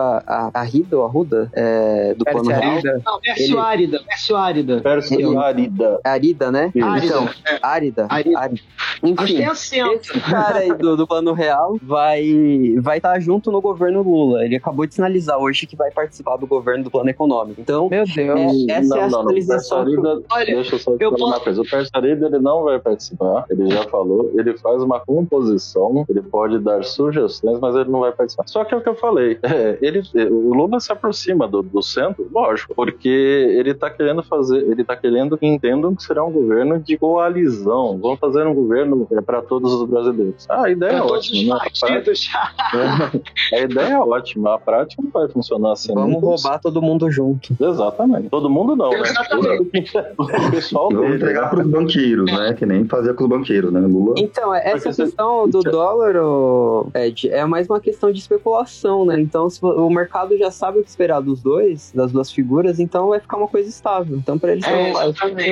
[0.55, 3.03] Arrida, ou Arruda, é, do Pércio Plano Real, Arida.
[3.05, 4.81] Não, Pércio Ele- Árida, Pércio Árida.
[4.81, 5.39] Pércio
[5.85, 6.01] Arida.
[6.05, 6.73] Arida, né?
[6.83, 7.59] Árida, Então, é.
[7.63, 8.07] Árida.
[8.09, 8.39] Árida.
[8.39, 8.61] Árida.
[9.01, 13.61] Acho que Enfim, esse cara aí do, do Plano Real vai vai estar junto no
[13.61, 14.45] governo Lula.
[14.45, 17.61] Ele acabou de sinalizar hoje que vai participar do governo do plano econômico.
[17.61, 18.69] Então, Meu Deus.
[18.69, 21.11] É, essa é a não, não, sinalização Pércio Arida, Olha, deixa eu só te eu
[21.13, 21.63] falar uma posso- coisa.
[21.63, 26.23] O Pércio Arida, ele não vai participar, ele já falou, ele faz uma composição, ele
[26.23, 28.45] pode dar sugestões, mas ele não vai participar.
[28.47, 31.83] Só que é o que eu falei, é, ele, o Lula se aproxima do, do
[31.83, 36.31] centro, lógico, porque ele tá querendo fazer, ele tá querendo que entendam que será um
[36.33, 40.47] governo de coalizão, vamos fazer um governo para todos os brasileiros.
[40.49, 41.61] Ah, a ideia é todos os ótima, né?
[41.61, 42.31] A partidos.
[43.53, 45.93] a ideia é ótima, a prática não vai funcionar assim.
[45.95, 47.55] vamos Não roubar todo mundo junto.
[47.61, 48.29] Exatamente.
[48.31, 49.01] Todo mundo não, né?
[49.01, 49.93] Exatamente.
[50.19, 51.17] O pessoal vamos dele.
[51.17, 52.55] entregar para os banqueiros, né?
[52.55, 53.81] Que nem fazia com os banqueiros, né?
[53.81, 54.15] Lula.
[54.19, 58.11] Então, essa Porque você- questão do você- dólar, ô, o Ed, é mais uma questão
[58.11, 59.21] de especulação, né?
[59.21, 63.09] Então, se o mercado já sabe o que esperar dos dois, das duas figuras, então
[63.09, 64.17] vai ficar uma coisa estável.
[64.17, 64.93] Então, para eles, é,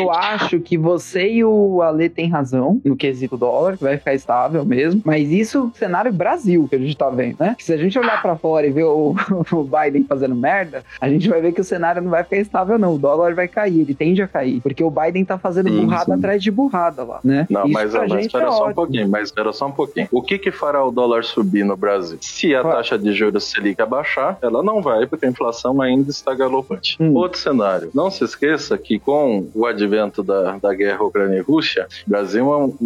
[0.06, 4.14] eu acho que você e o Ale tem razão no quesito dólar, que vai ficar
[4.14, 5.02] estável mesmo.
[5.04, 7.56] Mas isso, cenário Brasil que a gente tá vendo, né?
[7.58, 9.14] Se a gente olhar para fora e ver o,
[9.52, 12.78] o Biden fazendo merda, a gente vai ver que o cenário não vai ficar estável,
[12.78, 12.94] não.
[12.94, 14.60] O dólar vai cair, ele tende a cair.
[14.60, 16.12] Porque o Biden tá fazendo sim, burrada sim.
[16.12, 17.46] atrás de burrada lá, né?
[17.50, 18.70] Não, Isso mas, mas espera é só ótimo.
[18.70, 20.08] um pouquinho, mas espera só um pouquinho.
[20.12, 22.18] O que que fará o dólar subir no Brasil?
[22.20, 26.34] Se a taxa de juros Selic abaixar, ela não vai, porque a inflação ainda está
[26.34, 26.96] galopante.
[27.00, 27.14] Hum.
[27.14, 27.90] Outro cenário.
[27.94, 32.52] Não se esqueça que com o advento da, da guerra Ucrânia e Rússia, o Brasil
[32.52, 32.76] é um,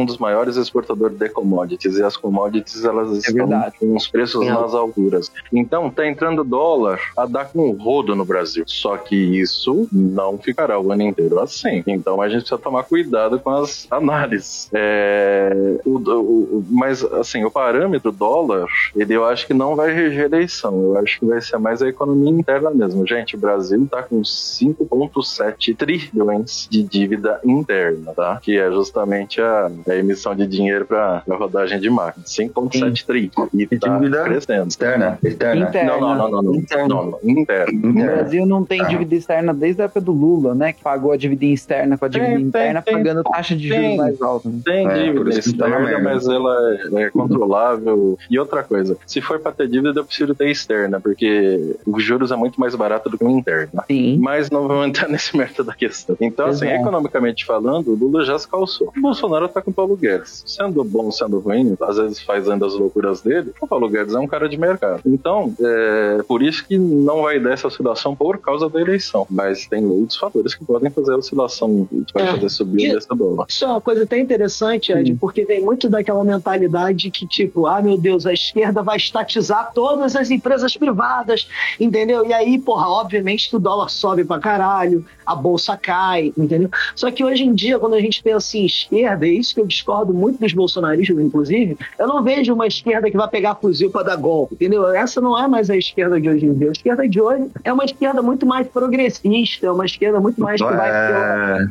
[0.00, 3.76] um dos maiores exportadores de commodities, e as commodities elas é estão verdade.
[3.78, 4.50] com os preços é.
[4.50, 5.30] nas alturas.
[5.52, 8.64] Então, tá entrando dólar a dar com rodo no Brasil.
[8.66, 11.82] Só que isso não ficará o ano inteiro assim.
[11.86, 14.68] Então, a gente precisa tomar cuidado com as análises.
[14.72, 20.22] É, o, o, mas, assim, o parâmetro dólar, ele eu acho que não vai reger
[20.22, 20.82] a eleição.
[20.82, 23.06] Eu acho que vai ser mais a economia interna mesmo.
[23.06, 28.38] Gente, o Brasil tá com 5,7 trilhões de dívida interna, tá?
[28.42, 32.24] Que é justamente a, a emissão de dinheiro para rodagem de máquina.
[32.24, 33.30] 5,7 tri.
[33.52, 34.68] E tá dívida crescendo.
[34.68, 35.18] Externa.
[35.22, 35.68] Externa.
[35.68, 35.92] Interna.
[35.92, 36.42] Não, não, não, não.
[36.42, 36.54] não.
[36.54, 36.88] Interna.
[36.88, 37.18] não, não.
[37.24, 37.88] Interna.
[37.88, 40.72] O Brasil não tem dívida externa desde a época do Lula, né?
[40.72, 43.68] Que pagou a dívida externa com a dívida tem, interna, tem, pagando tem, taxa de
[43.68, 44.48] juros mais alta.
[44.48, 44.60] Né?
[44.64, 48.18] Tem é, dívida externa, mas ela é, é, controlável.
[48.30, 52.30] E outra coisa, se for para ter dívida, eu preciso ter externa, porque os juros
[52.30, 53.82] é muito mais barato do que o interno.
[53.86, 54.18] Sim.
[54.20, 56.16] Mas não vamos entrar nesse mérito da questão.
[56.20, 56.82] Então, assim, Exato.
[56.82, 58.92] economicamente falando, o Lula já se calçou.
[58.96, 60.42] O Bolsonaro tá com o Paulo Guedes.
[60.46, 64.26] Sendo bom, sendo ruim, às vezes fazendo as loucuras dele, o Paulo Guedes é um
[64.26, 65.02] cara de mercado.
[65.06, 69.26] Então, é por isso que não vai dar essa oscilação por causa da eleição.
[69.30, 72.32] Mas tem outros fatores que podem fazer a oscilação, que vai é.
[72.32, 73.46] fazer subir o dessa dólar.
[73.48, 75.16] Isso é uma coisa até interessante, Ed, hum.
[75.18, 80.16] porque vem muito daquela mentalidade que, tipo, ah, meu Deus, a esquerda vai estatizar todas
[80.16, 82.24] as empresas privadas, entendeu?
[82.24, 86.70] E aí, porra, obviamente que o dólar sobe pra caralho, a bolsa cai, entendeu?
[86.94, 89.66] Só que hoje em dia, quando a gente pensa em esquerda, é isso que eu
[89.66, 94.04] discordo muito dos bolsonaristas, inclusive, eu não vejo uma esquerda que vai pegar fuzil para
[94.04, 94.88] dar golpe, entendeu?
[94.88, 96.68] Essa não é mais a esquerda de hoje em dia.
[96.68, 100.60] A esquerda de hoje é uma esquerda muito mais progressista, é uma esquerda muito mais
[100.60, 101.14] que vai ter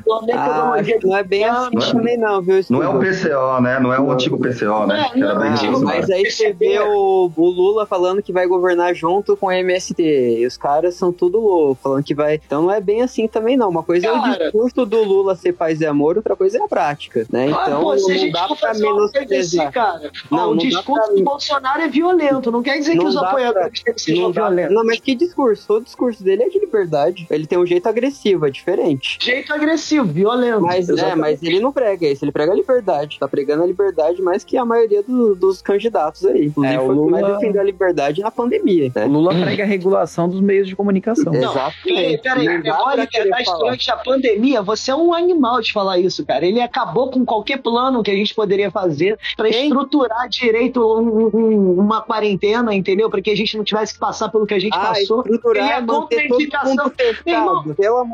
[0.05, 2.61] uma, ah, Não é bem assim não, também não, viu?
[2.69, 3.79] Não é o PCO, né?
[3.79, 5.09] Não é o antigo PCO, né?
[5.13, 9.35] É, não, não, mas aí você vê o, o Lula falando que vai governar junto
[9.37, 10.01] com a MST.
[10.03, 12.35] E os caras são tudo louco, falando que vai...
[12.35, 13.69] Então não é bem assim também não.
[13.69, 16.61] Uma coisa Cara, é o discurso do Lula ser paz e amor, outra coisa é
[16.61, 17.47] a prática, né?
[17.47, 19.71] Então pô, não dá pra menosprezar.
[19.71, 21.15] Cara, não, ó, o discurso pra...
[21.15, 23.93] do Bolsonaro é violento, não quer dizer não que os apoiadores pra...
[23.97, 24.75] sejam violentos.
[24.75, 25.73] Não, mas que discurso?
[25.73, 27.27] O discurso dele é de liberdade.
[27.29, 29.17] Ele tem um jeito agressivo, é diferente.
[29.21, 30.61] Jeito agressivo, violento.
[30.61, 33.17] Mas, é, mas ele não prega isso, ele prega a liberdade.
[33.19, 36.45] Tá pregando a liberdade mais que a maioria do, dos candidatos aí.
[36.45, 37.11] Inclusive, é, o Lula...
[37.11, 38.91] mais defendeu a liberdade na pandemia.
[38.93, 39.05] Né?
[39.05, 41.33] O Lula prega a regulação dos meios de comunicação.
[41.33, 41.75] Exato.
[41.83, 44.32] Peraí, peraí, olha que durante a pandemia,
[44.63, 46.45] você é um animal de falar isso, cara.
[46.45, 51.79] Ele acabou com qualquer plano que a gente poderia fazer para estruturar direito um, um,
[51.79, 53.09] uma quarentena, entendeu?
[53.09, 55.19] Para que a gente não tivesse que passar pelo que a gente ah, passou.
[55.21, 56.91] Estruturar, e a contraindicação.
[57.25, 57.63] Irmão,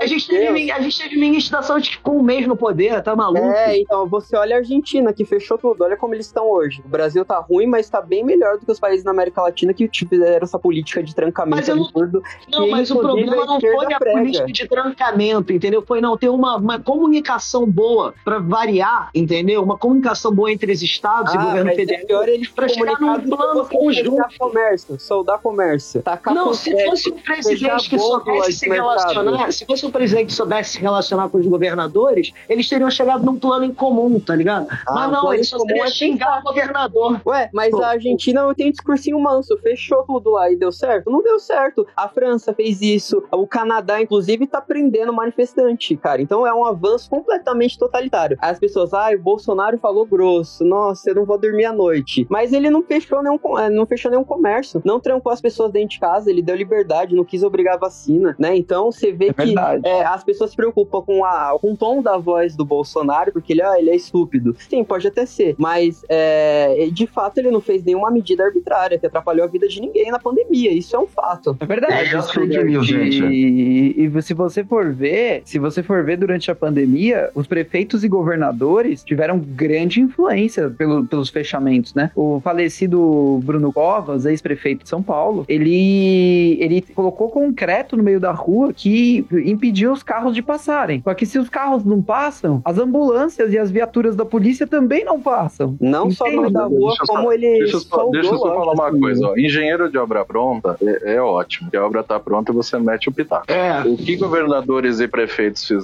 [0.01, 3.45] a gente, teve, a gente teve ministro da saúde com mês no poder, tá maluco?
[3.45, 6.81] É, então, você olha a Argentina, que fechou tudo, olha como eles estão hoje.
[6.85, 9.73] O Brasil tá ruim, mas tá bem melhor do que os países na América Latina
[9.73, 12.21] que fizeram essa política de trancamento mas absurdo.
[12.51, 14.17] Não, não mas o problema não foi a prega.
[14.17, 15.83] política de trancamento, entendeu?
[15.85, 19.63] Foi não ter uma, uma comunicação boa para variar, entendeu?
[19.63, 22.01] Uma comunicação boa entre os estados ah, e o governo é federal.
[22.01, 24.23] É pior eles para chegar num plano conjunto.
[24.37, 26.03] Comércio, soldar comércio.
[26.33, 30.71] não, se fosse um presidente que soubesse se relacionar, se fosse um presidente que soubesse
[30.71, 34.67] se relacionar com os governadores, eles teriam chegado num plano em comum, tá ligado?
[34.69, 37.21] Ah, mas não, eles só teriam é xingar o governador.
[37.25, 37.81] Ué, mas Pô.
[37.81, 41.09] a Argentina tem um discursinho manso, fechou tudo lá e deu certo?
[41.09, 41.85] Não deu certo.
[41.95, 46.21] A França fez isso, o Canadá, inclusive, tá prendendo manifestante, cara.
[46.21, 48.37] Então é um avanço completamente totalitário.
[48.41, 52.25] As pessoas, ah, o Bolsonaro falou grosso, nossa, eu não vou dormir à noite.
[52.29, 55.89] Mas ele não fechou nenhum, é, não fechou nenhum comércio, não trancou as pessoas dentro
[55.89, 58.55] de casa, ele deu liberdade, não quis obrigar a vacina, né?
[58.55, 62.01] Então você vê é que é, as pessoas se preocupam com, a, com o tom
[62.01, 64.55] da voz do Bolsonaro, porque ele, ah, ele é estúpido.
[64.69, 69.05] Sim, pode até ser, mas é, de fato ele não fez nenhuma medida arbitrária que
[69.05, 70.71] atrapalhou a vida de ninguém na pandemia.
[70.71, 71.57] Isso é um fato.
[71.59, 72.15] É verdade.
[72.15, 73.23] É, fake news, gente.
[73.25, 78.03] E, e se você for ver, se você for ver durante a pandemia, os prefeitos
[78.03, 82.11] e governadores tiveram grande influência pelo, pelos fechamentos, né?
[82.15, 88.31] O falecido Bruno Covas, ex-prefeito de São Paulo, ele, ele colocou concreto no meio da
[88.31, 91.01] rua que impediu os carros de passarem.
[91.03, 95.03] Só que se os carros não passam, as ambulâncias e as viaturas da polícia também
[95.03, 95.75] não passam.
[95.81, 96.15] Não Entende?
[96.17, 98.73] só dentro da rua, deixa como só, ele Deixa eu só, deixa eu só falar
[98.73, 99.27] uma assim, coisa.
[99.27, 99.35] Ó.
[99.35, 101.71] Engenheiro de obra pronta é, é ótimo.
[101.71, 103.51] Que a obra está pronta e você mete o pitaco.
[103.51, 103.81] É.
[103.81, 105.78] O que governadores e prefeitos fizeram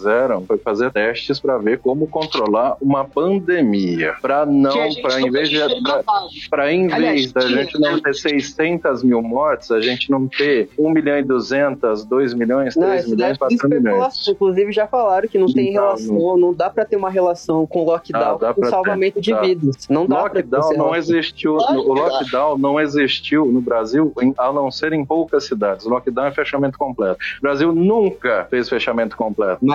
[0.47, 4.15] foi fazer testes para ver como controlar uma pandemia.
[4.21, 5.59] Para não, para em vez de.
[6.49, 10.89] Para em vez da gente não ter 600 mil mortes, a gente não ter 1
[10.89, 14.27] milhão e 200, 2 milhões, 3 não, milhões, 4 milhões.
[14.27, 17.83] Inclusive já falaram que não tem relação, não, não dá para ter uma relação com
[17.83, 19.41] lockdown ah, com salvamento ter, de tá.
[19.41, 19.87] vidas.
[19.89, 25.05] Não dá lockdown não existiu, o lockdown não existiu no Brasil, a não ser em
[25.05, 25.85] poucas cidades.
[25.85, 27.19] O lockdown é fechamento completo.
[27.39, 29.59] O Brasil nunca fez fechamento completo.
[29.61, 29.74] Mas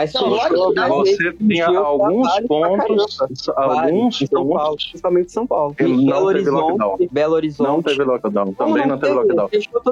[0.75, 5.75] não, você tinha alguns pontos, alguns São Paulo, principalmente São Paulo.
[5.79, 7.69] Belo Horizonte, Belo Horizonte.
[7.69, 9.49] Não teve lockdown, também não, teve lockdown.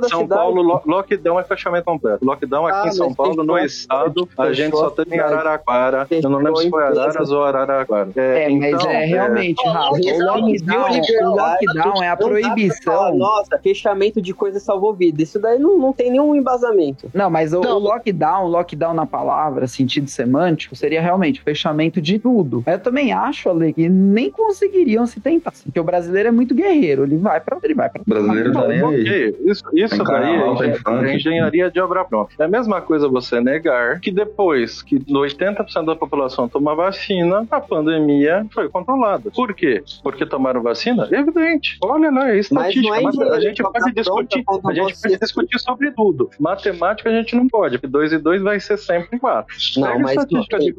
[0.08, 2.24] São Paulo, lockdown é fechamento completo.
[2.24, 6.06] Lockdown aqui ah, em São Paulo, no estado, a gente só teve em Araraquara.
[6.10, 8.10] Eu não lembro se foi Araras ou Araraquara.
[8.16, 13.16] É, é mas então, é realmente, Rafa, o lockdown, é a proibição.
[13.16, 15.22] Nossa, fechamento de coisa salvou vida.
[15.22, 17.10] Isso daí não, tem nenhum embasamento.
[17.12, 22.18] Não, mas o, o lockdown, lockdown na palavra, sentido semântico, seria realmente o fechamento de
[22.18, 22.62] tudo.
[22.66, 25.50] Eu também acho, Ale, que nem conseguiriam se tentar.
[25.50, 27.04] Assim, porque o brasileiro é muito guerreiro.
[27.04, 29.34] Ele vai pra ele vai brasileiro tá nem aí.
[29.44, 32.32] Isso, isso daí é, é engenharia de obra pronta.
[32.38, 37.60] É a mesma coisa você negar que depois que 80% da população toma vacina, a
[37.60, 39.30] pandemia foi controlada.
[39.30, 39.82] Por quê?
[40.02, 41.08] Porque tomaram vacina?
[41.10, 41.78] É evidente.
[41.82, 43.00] Olha lá, é estatística.
[43.02, 46.30] Mas, mas a gente pode discutir, a gente pode discutir sobre tudo.
[46.38, 49.56] Matemática a gente não pode, porque 2 e 2 vai ser sempre 4.
[49.76, 50.74] Não, mas estatística não, de,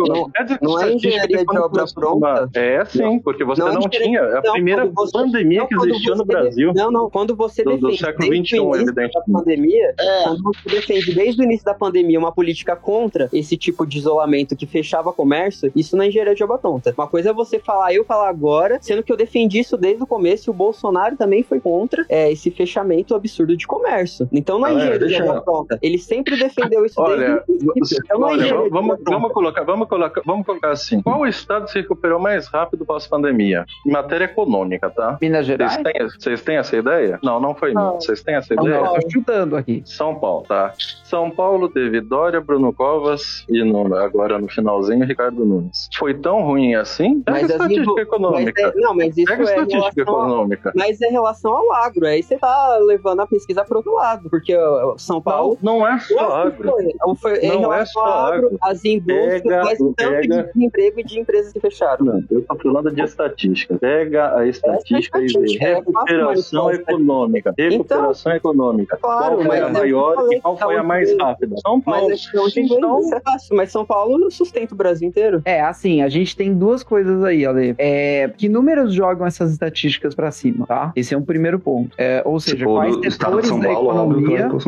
[0.62, 2.50] não, não é engenharia de obra pronta.
[2.54, 6.74] É sim, porque você não, não tinha a primeira você, pandemia que existiu no Brasil.
[6.76, 9.14] Não, não, quando você do, defende do século 21, evidente.
[9.14, 10.24] Da pandemia, é.
[10.24, 14.56] quando você defende desde o início da pandemia uma política contra esse tipo de isolamento
[14.56, 16.94] que fechava comércio, isso não é engenharia de obra pronta.
[16.98, 20.08] Uma coisa é você falar, eu falar agora, sendo que eu defendi isso desde o
[20.08, 24.28] começo e o Bolsonaro também foi contra é, esse fechamento absurdo de comércio.
[24.32, 25.80] então não é engenharia de obra pronta.
[25.82, 27.98] Ele sempre defendeu isso olha, desde o início.
[28.04, 31.02] Então, olha, é vamos, vamos, colocar, vamos, colocar, vamos colocar assim.
[31.02, 33.66] Qual estado se recuperou mais rápido pós-pandemia?
[33.86, 35.18] Em matéria econômica, tá?
[35.22, 35.74] Minas Gerais?
[35.74, 37.20] Vocês têm, vocês têm essa ideia?
[37.24, 38.06] Não, não foi Minas.
[38.06, 38.82] Vocês têm essa ideia?
[38.82, 39.82] Não, tô chutando aqui.
[39.86, 40.74] São Paulo, tá?
[41.04, 45.90] São Paulo teve Dória, Bruno Covas e no, agora no finalzinho Ricardo Nunes.
[45.98, 47.22] Foi tão ruim assim?
[47.22, 48.62] Pega mas estatística econômica.
[48.62, 50.70] Mas é, não, mas isso Pega é estatística econômica.
[50.70, 52.06] A, mas é relação ao agro.
[52.06, 54.56] Aí você tá levando a pesquisa para outro lado, porque
[54.98, 55.58] São Paulo.
[55.62, 56.72] Não, não é só agro.
[57.16, 58.58] Foi, foi, não é só agro.
[58.62, 60.52] As indústrias, pega, mas tanto pega...
[60.54, 62.06] de emprego e de empresas que fecharam.
[62.06, 63.78] Não, eu tô falando de estatística.
[63.78, 67.54] Pega a estatística, é estatística e vê recuperação econômica.
[67.58, 68.98] Recuperação então, econômica.
[68.98, 71.56] Claro, qual foi a maior e qual foi a mais rápida?
[71.66, 72.10] São Paulo.
[72.10, 75.42] Mas, é mas São Paulo sustenta o Brasil inteiro.
[75.46, 77.76] É, assim, a gente tem duas coisas aí, Ale.
[77.78, 80.92] É, que números jogam essas estatísticas para cima, tá?
[80.96, 81.96] Esse é um primeiro ponto.
[81.98, 84.50] É, ou seja, quais setores da economia.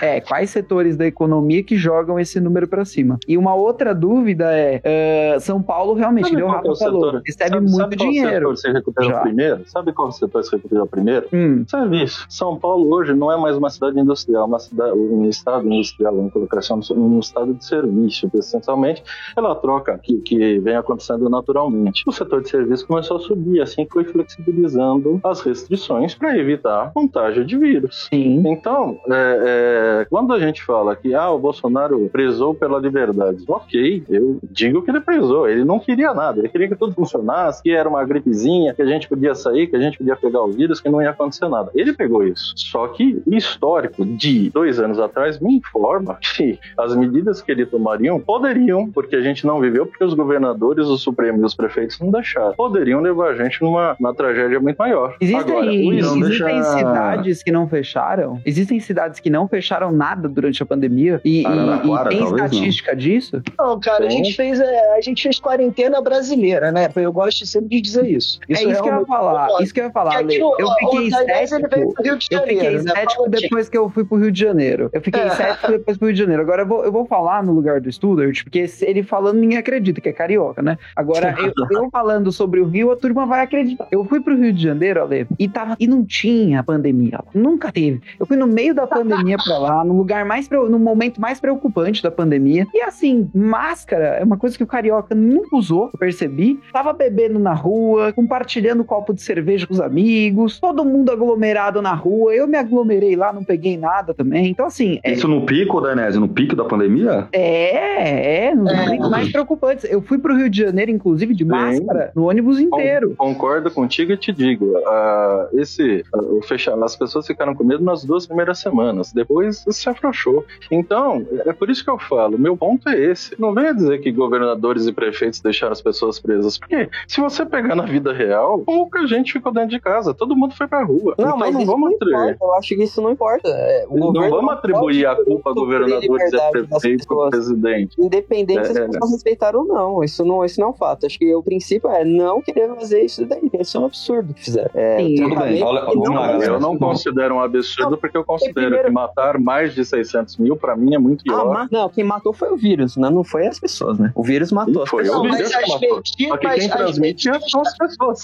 [0.00, 3.18] É, quais setores da economia que jogam esse número para cima.
[3.26, 3.63] E uma outra
[3.94, 8.46] dúvida é: uh, São Paulo realmente, sabe Rafa é falou, recebe sabe, muito sabe dinheiro.
[8.46, 9.62] Qual setor se recuperou primeiro?
[9.66, 11.26] Sabe qual setor se recuperou primeiro?
[11.32, 11.64] Hum.
[11.66, 12.26] Serviço.
[12.28, 16.58] São Paulo hoje não é mais uma cidade industrial, uma cidade, um estado industrial, colocar
[16.58, 19.02] assim, um estado de serviço, essencialmente
[19.34, 22.02] pela troca que, que vem acontecendo naturalmente.
[22.06, 27.44] O setor de serviço começou a subir, assim foi flexibilizando as restrições para evitar contágio
[27.44, 28.08] de vírus.
[28.12, 28.42] Sim.
[28.46, 34.04] Então, é, é, quando a gente fala que ah, o Bolsonaro prezou pela liberdade, ok,
[34.08, 35.48] eu digo que ele prezou.
[35.48, 38.86] Ele não queria nada, ele queria que tudo funcionasse, que era uma gripezinha, que a
[38.86, 41.70] gente podia sair, que a gente podia pegar o vírus, que não ia acontecer nada.
[41.74, 42.52] Ele pegou isso.
[42.56, 47.66] Só que o histórico de dois anos atrás me informa que as medidas que ele
[47.66, 51.98] tomariam poderiam, porque a gente não viveu, porque os governadores, o Supremo e os prefeitos
[52.00, 55.16] não deixaram, poderiam levar a gente numa, numa tragédia muito maior.
[55.20, 56.62] Existem, Agora, existem deixa...
[56.78, 58.40] cidades que não fecharam?
[58.44, 61.20] Existem cidades que não fecharam nada durante a pandemia?
[61.24, 62.98] E, e, e tem estatística não.
[62.98, 63.42] disso?
[63.58, 66.88] Não, cara, a gente, fez, é, a gente fez quarentena brasileira, né?
[66.96, 68.40] Eu gosto sempre de dizer isso.
[68.48, 69.48] isso é isso que eu ia falar.
[69.60, 70.18] Isso que eu ia falar.
[70.18, 71.94] Aqui, eu fiquei cético.
[72.04, 72.92] Eu fiquei né?
[72.94, 74.90] cético depois que eu fui pro Rio de Janeiro.
[74.92, 75.30] Eu fiquei é.
[75.34, 76.42] cético depois pro Rio de Janeiro.
[76.42, 80.00] Agora eu vou, eu vou falar no lugar do Studart, porque ele falando, ninguém acredita
[80.00, 80.76] que é carioca, né?
[80.96, 83.86] Agora, eu, eu falando sobre o Rio, a turma vai acreditar.
[83.90, 87.20] Eu fui pro Rio de Janeiro, Ale, e, tava, e não tinha pandemia.
[87.32, 88.00] Nunca teve.
[88.18, 92.02] Eu fui no meio da pandemia pra lá, no lugar mais, no momento mais preocupante
[92.02, 92.66] da pandemia.
[92.72, 96.60] E assim, máscara é uma coisa que o carioca nunca usou, eu percebi.
[96.72, 101.80] Tava bebendo na rua, compartilhando um copo de cerveja com os amigos, todo mundo aglomerado
[101.80, 102.34] na rua.
[102.34, 104.48] Eu me aglomerei lá, não peguei nada também.
[104.48, 104.98] Então, assim.
[105.02, 105.12] É...
[105.12, 106.18] Isso no pico, Danese?
[106.18, 107.28] No pico da pandemia?
[107.32, 108.76] É, é, nos é.
[108.76, 109.84] momentos mais preocupantes.
[109.90, 111.50] Eu fui pro Rio de Janeiro, inclusive, de Sim.
[111.50, 113.14] máscara, no ônibus inteiro.
[113.16, 117.84] Concordo contigo e te digo, uh, esse, uh, o fechar, as pessoas ficaram com medo
[117.84, 120.44] nas duas primeiras semanas, depois se afrouxou.
[120.70, 123.13] Então, é por isso que eu falo, meu ponto é esse.
[123.38, 127.74] Não venha dizer que governadores e prefeitos deixaram as pessoas presas, porque se você pegar
[127.74, 131.14] na vida real, pouca gente ficou dentro de casa, todo mundo foi pra rua.
[131.18, 132.36] Não, então, mas não vamos atribuir.
[132.40, 133.48] Eu acho que isso não importa.
[133.48, 137.96] É, não vamos atribuir a culpa a governadores e prefeitos pro presidente.
[137.98, 141.06] Independente é, se as pessoas respeitaram ou não, isso não, isso não é um fato.
[141.06, 143.50] Acho que o princípio é não querer fazer isso daí.
[143.58, 144.70] Isso é um absurdo que fizeram.
[144.74, 145.62] É, Sim, tudo bem.
[145.62, 148.88] Olha, não, lá, eu não considero um absurdo não, porque eu considero primeiro...
[148.88, 151.56] que matar mais de 600 mil pra mim é muito ah, pior.
[151.56, 153.03] Ah, não, quem matou foi o vírus, né?
[153.10, 154.12] Não foi as pessoas, né?
[154.14, 155.20] O vírus matou as foi pessoas.
[155.20, 156.02] o vírus que matou.
[156.04, 158.20] Só que quem transmite são as pessoas.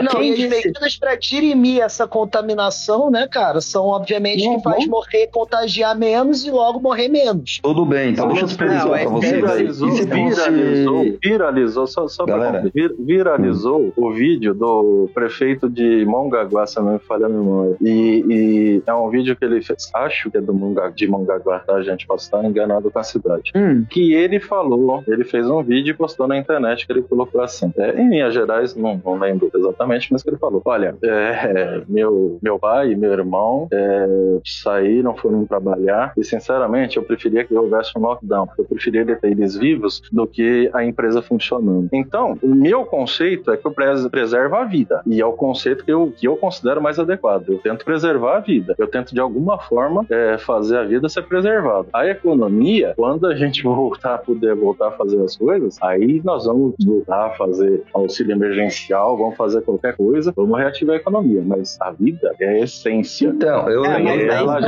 [0.00, 4.86] Não, quem as medidas pra dirimir essa contaminação, né, cara, são obviamente não, que faz
[4.86, 7.60] morrer, contagiar menos e logo morrer menos.
[7.62, 9.36] Tudo bem, então deixa eu explicar pra você.
[9.36, 13.92] Viralizou, viralizou, viralizou, só, só pra vir, viralizou hum.
[13.96, 17.76] o vídeo do prefeito de Mongaguá, se não me falha a memória.
[17.80, 21.58] E, e, é um vídeo que ele fez, acho que é do Monga, de Mongaguá,
[21.60, 22.06] tá, gente?
[22.06, 23.52] Posso estar enganado com a cidade.
[23.54, 23.84] Hum.
[23.88, 27.72] Que ele falou, ele fez um vídeo e postou na internet que ele colocou assim.
[27.76, 32.38] É, em Minas Gerais, não, não lembro exatamente, mas que ele falou: Olha, é, meu,
[32.42, 34.06] meu pai e meu irmão é,
[34.44, 38.48] saíram, foram trabalhar, e sinceramente eu preferia que houvesse um lockdown.
[38.58, 41.88] Eu preferia ter eles vivos do que a empresa funcionando.
[41.92, 43.72] Então, o meu conceito é que eu
[44.10, 45.02] preservo a vida.
[45.06, 47.48] E é o conceito que eu, que eu considero mais adequado.
[47.48, 48.74] Eu tento preservar a vida.
[48.78, 51.88] Eu tento, de alguma forma, é, fazer a vida ser preservada.
[51.92, 56.46] A economia, quando a gente voltar a poder voltar a fazer as coisas, aí nós
[56.46, 61.42] vamos voltar a fazer auxílio emergencial, vamos fazer qualquer coisa, vamos reativar a economia.
[61.44, 63.28] Mas a vida é a essência.
[63.28, 64.30] Então, eu é, lembro.
[64.30, 64.60] Ela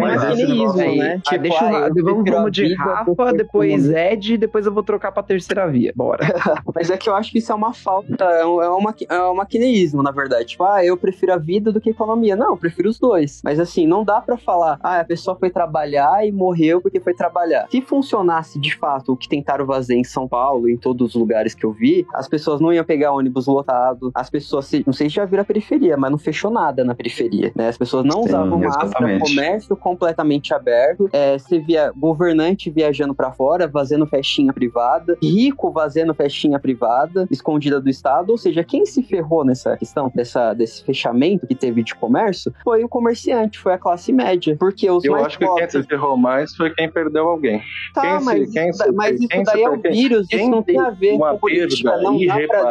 [0.00, 1.14] mas esse negócio né?
[1.18, 5.22] Tipo, ah, deixa ah, vamos, vamos de Rafa, depois Ed, depois eu vou trocar pra
[5.22, 5.92] terceira via.
[5.94, 6.26] Bora.
[6.74, 9.30] mas é que eu acho que isso é uma falta, é um, é um, é
[9.30, 10.46] um maquineísmo, na verdade.
[10.46, 12.36] Tipo, ah, eu prefiro a vida do que a economia.
[12.36, 13.40] Não, eu prefiro os dois.
[13.44, 17.14] Mas assim, não dá pra falar, ah, a pessoa foi trabalhar e morreu porque foi
[17.14, 17.66] trabalhar.
[17.70, 21.54] Se funcionasse de fato o que tentaram fazer em São Paulo, em todos os lugares
[21.54, 25.16] que eu vi, as pessoas não iam pegar ônibus lotado, as pessoas, não sei se
[25.16, 27.68] já viram a periferia, mas não fechou nada na periferia, né?
[27.68, 33.30] As pessoas não Sim, usavam máscara, comércio completamente aberto, é, você via governante viajando para
[33.32, 39.02] fora, fazendo festinha privada, rico fazendo festinha privada, escondida do Estado, ou seja, quem se
[39.02, 43.78] ferrou nessa questão dessa, desse fechamento que teve de comércio foi o comerciante, foi a
[43.78, 47.62] classe média, porque os Eu acho que quem se ferrou mais foi quem perdeu alguém.
[47.94, 50.90] Tá, quem mas, se, quem mas isso daí é o vírus, isso não tem a
[50.90, 52.70] ver com política, não pra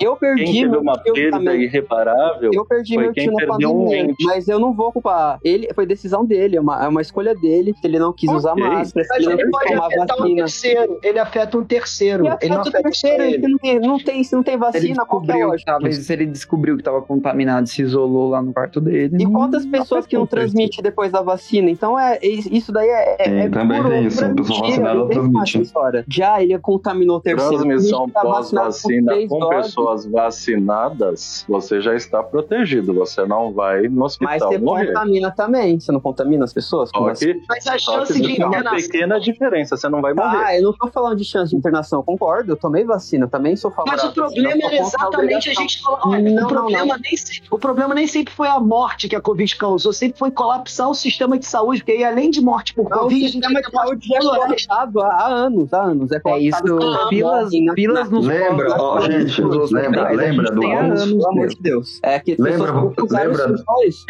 [0.00, 4.48] Eu perdi quem teve uma perda irreparável eu perdi meu tio na pandemia, um mas
[4.48, 5.38] eu não vou culpar.
[5.42, 8.38] Ele, foi decisão dele, é uma, é uma escolha dele, ele não quis okay.
[8.38, 10.28] usar máscara, mas ele, ele pode tomar afetar vacina.
[10.28, 12.26] Um terceiro, ele afeta um terceiro.
[12.26, 13.48] Ele, ele não afeta o terceiro, ele.
[13.48, 15.72] Não, tem, não, tem, se não tem vacina, qualquer lógica.
[15.72, 19.16] Talvez se ele descobriu que estava contaminado, se isolou lá no quarto dele.
[19.20, 21.70] E quantas pessoas que não transmitem depois da vacina?
[21.70, 23.16] Então, é, isso daí é.
[23.18, 26.04] é, é também tem isso, a pessoa vacinada transmite.
[26.08, 27.56] Já ele contaminou o terceiro.
[27.56, 32.94] Transmissão tá pós-vacina com, com pessoas vacinadas, você já está protegido.
[32.94, 34.86] Você não vai no hospital Mas você morrer.
[34.88, 35.80] contamina também.
[35.80, 36.90] Você não contamina as pessoas?
[36.90, 38.72] Que, Mas a chance de internação...
[38.72, 39.76] uma pequena diferença.
[39.76, 40.44] Você não vai morrer.
[40.44, 42.00] Ah, eu não tô falando de chance de internação.
[42.00, 42.52] Eu concordo.
[42.52, 43.28] Eu tomei vacina.
[43.28, 44.04] Também sou favorável.
[44.04, 46.00] Mas o problema era exatamente a gente falar...
[46.04, 49.16] Olha, não, o, problema não, Nem sempre, o problema nem sempre foi a morte que
[49.16, 49.92] a Covid causou.
[49.92, 51.80] Sempre foi colapsar o sistema de saúde.
[51.80, 53.24] Porque aí, além de morte por Covid...
[53.24, 55.72] O sistema de saúde já é colapsado há anos.
[55.72, 56.10] Há anos.
[56.12, 56.62] É, é isso.
[57.08, 59.42] Filas, filas nos Lembra, ó, gente,
[59.72, 60.60] lembra, lembra do...
[60.60, 62.00] Pelo amor de Deus.
[62.02, 62.72] É que lembra,
[63.10, 63.54] lembra,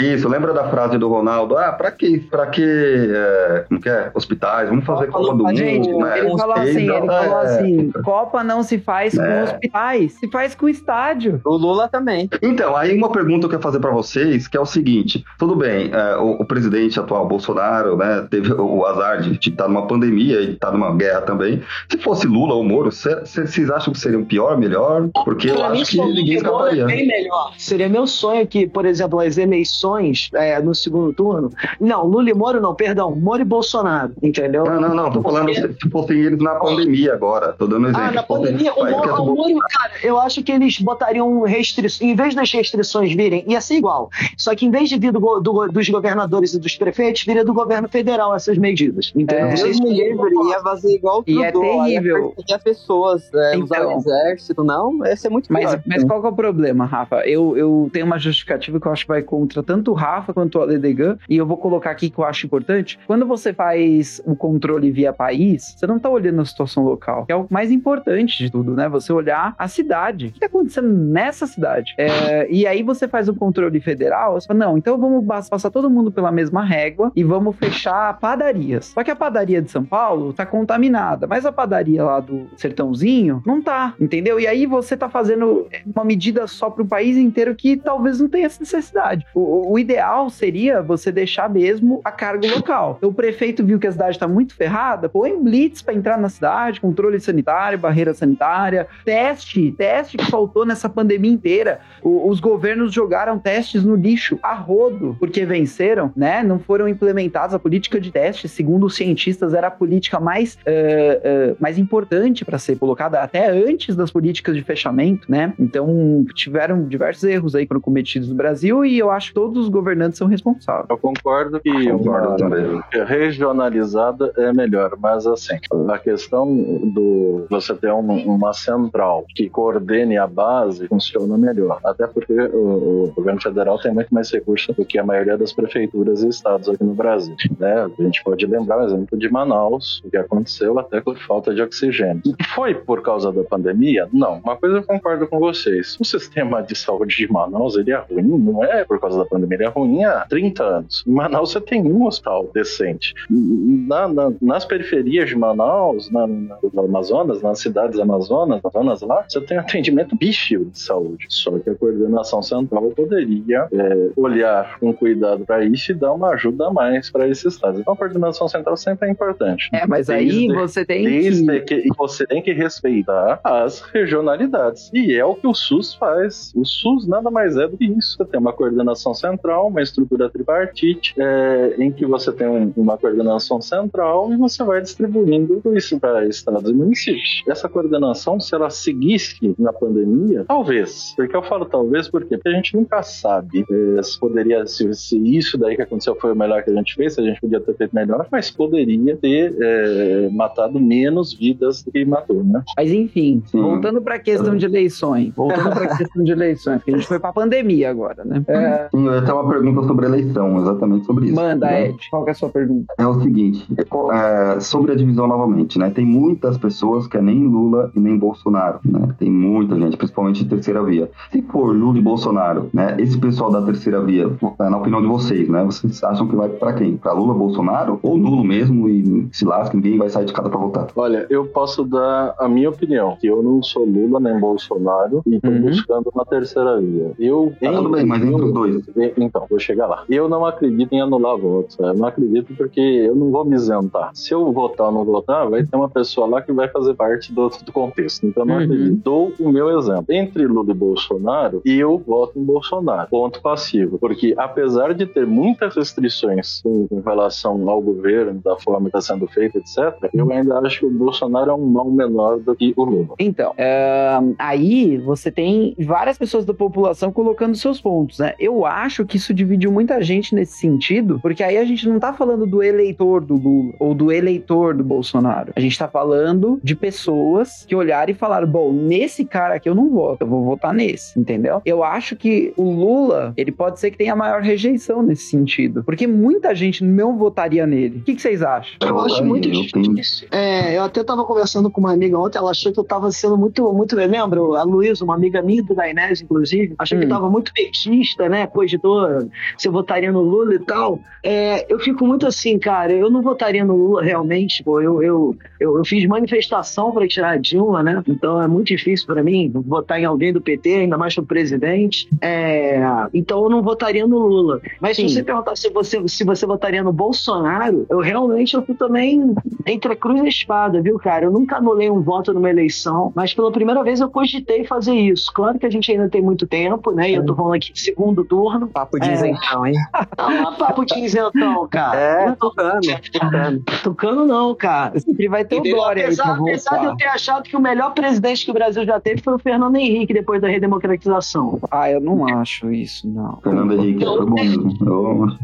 [0.00, 1.57] isso, lembra da frase do Ronaldo?
[1.57, 4.11] Ah, pra que, pra que, é, como que é?
[4.14, 6.18] Hospitais, vamos fazer Copa do Mundo, gente, né?
[6.18, 9.44] Ele falou assim, ele falou assim, Copa não se faz com é.
[9.44, 11.40] hospitais, se faz com estádio.
[11.44, 12.28] O Lula também.
[12.40, 15.57] Então, aí uma pergunta que eu quero fazer pra vocês, que é o seguinte, tudo
[15.57, 20.40] bem, é, o, o, presidente atual, Bolsonaro, né, teve o azar de estar numa pandemia
[20.40, 21.62] e estar numa guerra também.
[21.88, 25.09] Se fosse Lula ou Moro, vocês acham que seria um pior, melhor?
[25.24, 26.86] Porque eu acho que ninguém escaparia.
[26.86, 27.53] Bem melhor.
[27.59, 31.51] Seria meu sonho que, por exemplo, as eleições é, no segundo turno.
[31.80, 34.64] Não, Lula e Moro não, perdão, Moro e Bolsonaro, entendeu?
[34.64, 37.90] Não, não, não, tô falando se, se fossem eles na pandemia agora, tô dando um
[37.90, 38.09] exemplo.
[38.09, 42.14] Ah, na pandemia, o, Moro, o Moro, cara, eu acho que eles botariam restrições, em
[42.14, 45.68] vez das restrições virem, ia ser igual, só que em vez de vir do, do,
[45.68, 49.47] dos governadores e dos prefeitos, viria do governo federal essas medidas, entendeu?
[49.47, 51.22] É, Deus me livre, ia fazer igual.
[51.26, 52.35] E é terrível.
[52.49, 56.26] Ia pessoas, é, então, usar o exército, não, ia ser muito mas, Mas qual que
[56.26, 57.26] é o problema, Rafa?
[57.26, 60.59] Eu, eu tenho uma justificativa que eu acho que vai contra tanto o Rafa quanto
[60.59, 62.99] o Aledegan, e eu vou colocar aqui que eu acho importante.
[63.07, 67.33] Quando você faz o controle via país, você não tá olhando a situação local, que
[67.33, 68.89] é o mais importante de tudo, né?
[68.89, 70.26] Você olhar a cidade.
[70.26, 71.95] O que tá acontecendo nessa cidade.
[71.97, 75.91] É, e aí você faz o controle federal, você fala, não, então vamos passar todo
[75.91, 78.87] mundo pela mesma régua e vamos fechar padarias.
[78.87, 83.43] Só que a padaria de São Paulo tá contaminada, mas a padaria lá do Sertãozinho
[83.45, 84.41] não tá, entendeu?
[84.41, 88.47] E aí você tá fazendo uma medida só pro país inteiro que talvez não tenha
[88.47, 89.27] essa necessidade.
[89.35, 92.99] O, o ideal seria você deixar mesmo a carga local.
[93.03, 96.81] O prefeito viu que a cidade tá muito ferrada, põe blitz para entrar na cidade,
[96.81, 101.81] controle sanitário, barreira sanitária, teste, teste que faltou nessa pandemia inteira.
[102.03, 106.43] O, os governos jogaram testes no lixo a rodo, porque venceram, né?
[106.43, 107.55] Não foram implementados.
[107.55, 112.44] A política de teste, segundo os cientistas, era a política mais, uh, uh, mais importante
[112.44, 115.54] para ser colocada até antes das políticas de fechamento, né?
[115.58, 119.68] Então, tiveram diversos erros aí foram cometidos no Brasil e eu acho que todos os
[119.68, 120.86] governantes são responsáveis.
[120.88, 125.56] Eu concordo que concordo uma regionalizada é melhor, mas assim,
[125.88, 126.46] a questão
[126.92, 131.80] do você ter um, uma central que coordene a base funciona melhor.
[131.84, 135.52] Até porque o, o, governo federal tem muito mais recursos do que a maioria das
[135.52, 137.34] prefeituras e estados aqui no Brasil.
[137.58, 137.88] Né?
[137.98, 141.62] A gente pode lembrar o exemplo de Manaus, o que aconteceu até por falta de
[141.62, 142.22] oxigênio.
[142.24, 144.09] E foi por causa da pandemia?
[144.12, 144.40] Não.
[144.44, 145.96] Uma coisa eu concordo com vocês.
[146.00, 149.59] O sistema de saúde de Manaus ele é ruim, não é por causa da pandemia,
[149.59, 151.05] ele é ruim há 30 anos.
[151.07, 153.14] Em Manaus você tem um hospital decente.
[153.30, 159.24] Na, na, nas periferias de Manaus, na, na, no Amazonas, nas cidades amazonas, Amazonas lá,
[159.28, 161.26] você tem atendimento bicho de saúde.
[161.28, 166.30] Só que a coordenação central poderia é, olhar com cuidado para isso e dar uma
[166.30, 167.80] ajuda a mais para esses estados.
[167.80, 169.68] Então a coordenação central sempre é importante.
[169.72, 171.61] É, mas aí você tem que...
[171.61, 174.90] que você tem que respeitar as regionalidades.
[174.93, 176.53] E é o que o SUS faz.
[176.55, 178.16] O SUS nada mais é do que isso.
[178.16, 182.97] Você tem uma coordenação central, uma estrutura tripartite, é, em que você tem um, uma
[182.97, 187.43] coordenação central e você vai distribuindo isso para estados e municípios.
[187.49, 191.12] Essa coordenação, se ela seguisse na pandemia, talvez.
[191.16, 195.36] Porque eu falo talvez porque, porque a gente nunca sabe é, se poderia, se, se,
[195.36, 197.61] isso daí que aconteceu foi o melhor que a gente fez, se a gente podia
[197.61, 202.62] ter feito melhor, mas poderia ter é, matado menos vidas do que matou, né?
[202.76, 203.61] Mas enfim, Sim.
[203.61, 207.07] voltando para a questão de eleições, voltando para a questão de eleições, porque a gente
[207.07, 208.43] foi para a pandemia agora, né?
[208.49, 208.89] É...
[208.91, 211.35] Sim, eu tenho uma pergunta sobre eleição, exatamente sobre isso.
[211.35, 211.89] Manda, né?
[211.89, 212.93] Ed, qual é a sua pergunta?
[212.99, 213.66] É o seguinte,
[214.12, 215.91] é, sobre a divisão novamente, né?
[215.91, 219.14] Tem muitas pessoas que é nem Lula e nem Bolsonaro, né?
[219.18, 221.11] Tem muita gente, principalmente em terceira via.
[221.30, 222.97] Se for Lula e Bolsonaro, né?
[222.99, 225.64] Esse pessoal da terceira via, na opinião de vocês, né?
[225.64, 226.97] Vocês acham que vai para quem?
[226.97, 230.59] Para Lula, Bolsonaro ou nulo mesmo e se lasca, ninguém vai sair de casa para
[230.59, 230.87] votar?
[230.97, 235.41] Olha, eu posso dar a minha opinião, que eu não sou Lula nem Bolsonaro e
[235.41, 235.62] tô uhum.
[235.62, 237.12] buscando na terceira via.
[237.18, 238.85] Eu tá tudo bem, mas entre os dois.
[239.16, 240.05] Então, vou chegar lá.
[240.09, 241.79] Eu não acredito em anular votos.
[241.79, 244.11] Eu não acredito porque eu não vou me isentar.
[244.14, 247.33] Se eu votar ou não votar, vai ter uma pessoa lá que vai fazer parte
[247.33, 248.27] do, do contexto.
[248.27, 248.62] Então, eu não uhum.
[248.62, 249.03] acredito.
[249.03, 250.07] Dou o meu exemplo.
[250.11, 253.09] Entre Lula e Bolsonaro, eu voto em Bolsonaro.
[253.09, 253.99] Ponto passivo.
[253.99, 259.01] Porque, apesar de ter muitas restrições em, em relação ao governo, da forma que está
[259.01, 262.72] sendo feita, etc., eu ainda acho que o Bolsonaro é um mal menor do que
[262.76, 263.14] o Lula.
[263.18, 268.34] Então, é, aí você tem várias pessoas da população colocando seus pontos, né?
[268.38, 272.12] Eu acho que isso dividiu muita gente nesse sentido, porque aí a gente não tá
[272.12, 275.53] falando do eleitor do Lula ou do eleitor do Bolsonaro.
[275.55, 279.74] A gente tá falando de pessoas que olharam e falaram: bom, nesse cara aqui eu
[279.74, 281.61] não voto, eu vou votar nesse, entendeu?
[281.64, 286.07] Eu acho que o Lula, ele pode ser que tenha maior rejeição nesse sentido, porque
[286.07, 287.98] muita gente não votaria nele.
[287.98, 288.76] O que, que vocês acham?
[288.80, 289.91] Eu acho muito difícil.
[290.30, 293.36] É, eu até tava conversando com uma amiga ontem, ela achou que eu tava sendo
[293.36, 297.01] muito, muito, lembro, a Luísa, uma amiga minha do Inés, inclusive, achou hum.
[297.01, 301.01] que eu tava muito petista, né, cogitou se eu votaria no Lula e tal.
[301.22, 305.36] É, eu fico muito assim, cara, eu não votaria no Lula realmente, pô, eu, eu,
[305.61, 309.51] eu, eu fiz manifestação para tirar a Dilma, né, então é muito difícil para mim
[309.55, 312.80] votar em alguém do PT, ainda mais pro presidente, é,
[313.12, 314.61] então eu não votaria no Lula.
[314.80, 315.09] Mas Sim.
[315.09, 319.34] se você perguntar se você, se você votaria no Bolsonaro, eu realmente eu fui também
[319.83, 321.24] entre a cruz e a espada, viu, cara?
[321.24, 325.33] Eu nunca anulei um voto numa eleição, mas pela primeira vez eu cogitei fazer isso.
[325.35, 327.11] Claro que a gente ainda tem muito tempo, né?
[327.11, 328.68] E eu tô falando aqui de segundo turno.
[328.68, 329.12] Papo de é...
[329.12, 329.74] isentão, hein?
[330.16, 331.99] Não, não é papo de isentão, cara.
[331.99, 332.80] É, não, tocando,
[333.12, 333.64] tocando.
[333.83, 335.01] Tocando não, cara.
[335.01, 337.93] Sempre vai ter o Dória apesar, aí apesar de eu ter achado que o melhor
[337.93, 341.59] presidente que o Brasil já teve foi o Fernando Henrique depois da redemocratização.
[341.70, 343.39] Ah, eu não acho isso, não.
[343.43, 345.37] Fernando Henrique foi bom mesmo.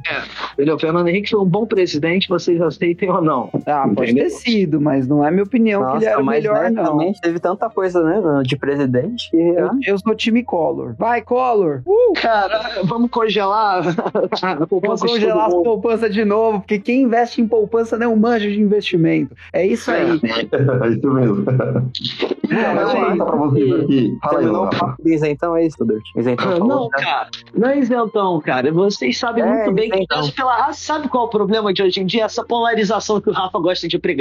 [0.58, 3.50] É, o Fernando Henrique foi um bom presidente, vocês aceitem ou não.
[3.66, 6.70] Ah, pode ter sido, mas não é minha opinião Nossa, que ele era o melhor,
[6.70, 6.98] né, não.
[7.20, 9.36] Teve tanta coisa, né, de presidente que...
[9.36, 10.94] Eu, eu sou time Collor.
[10.98, 11.82] Vai, Collor!
[11.86, 12.12] Uh!
[12.20, 13.82] Cara, vamos congelar
[14.42, 18.08] a poupança Vamos congelar as poupanças de novo, porque quem investe em poupança não é
[18.08, 19.34] um manjo de investimento.
[19.52, 20.20] É isso aí.
[20.22, 21.44] É, é isso mesmo.
[22.48, 24.18] Não, mas eu pra vocês aqui.
[24.22, 24.96] Fala aí, lá.
[25.04, 25.76] Isentão é isso.
[26.16, 26.98] Isentão falou, Não, tá?
[26.98, 28.72] cara, não é isentão, cara.
[28.72, 30.20] Vocês sabem É, muito bem que isentão.
[30.20, 32.24] isso pela raça, sabe qual é o problema de hoje em dia?
[32.24, 34.17] Essa polarização que o Rafa gosta de pregar.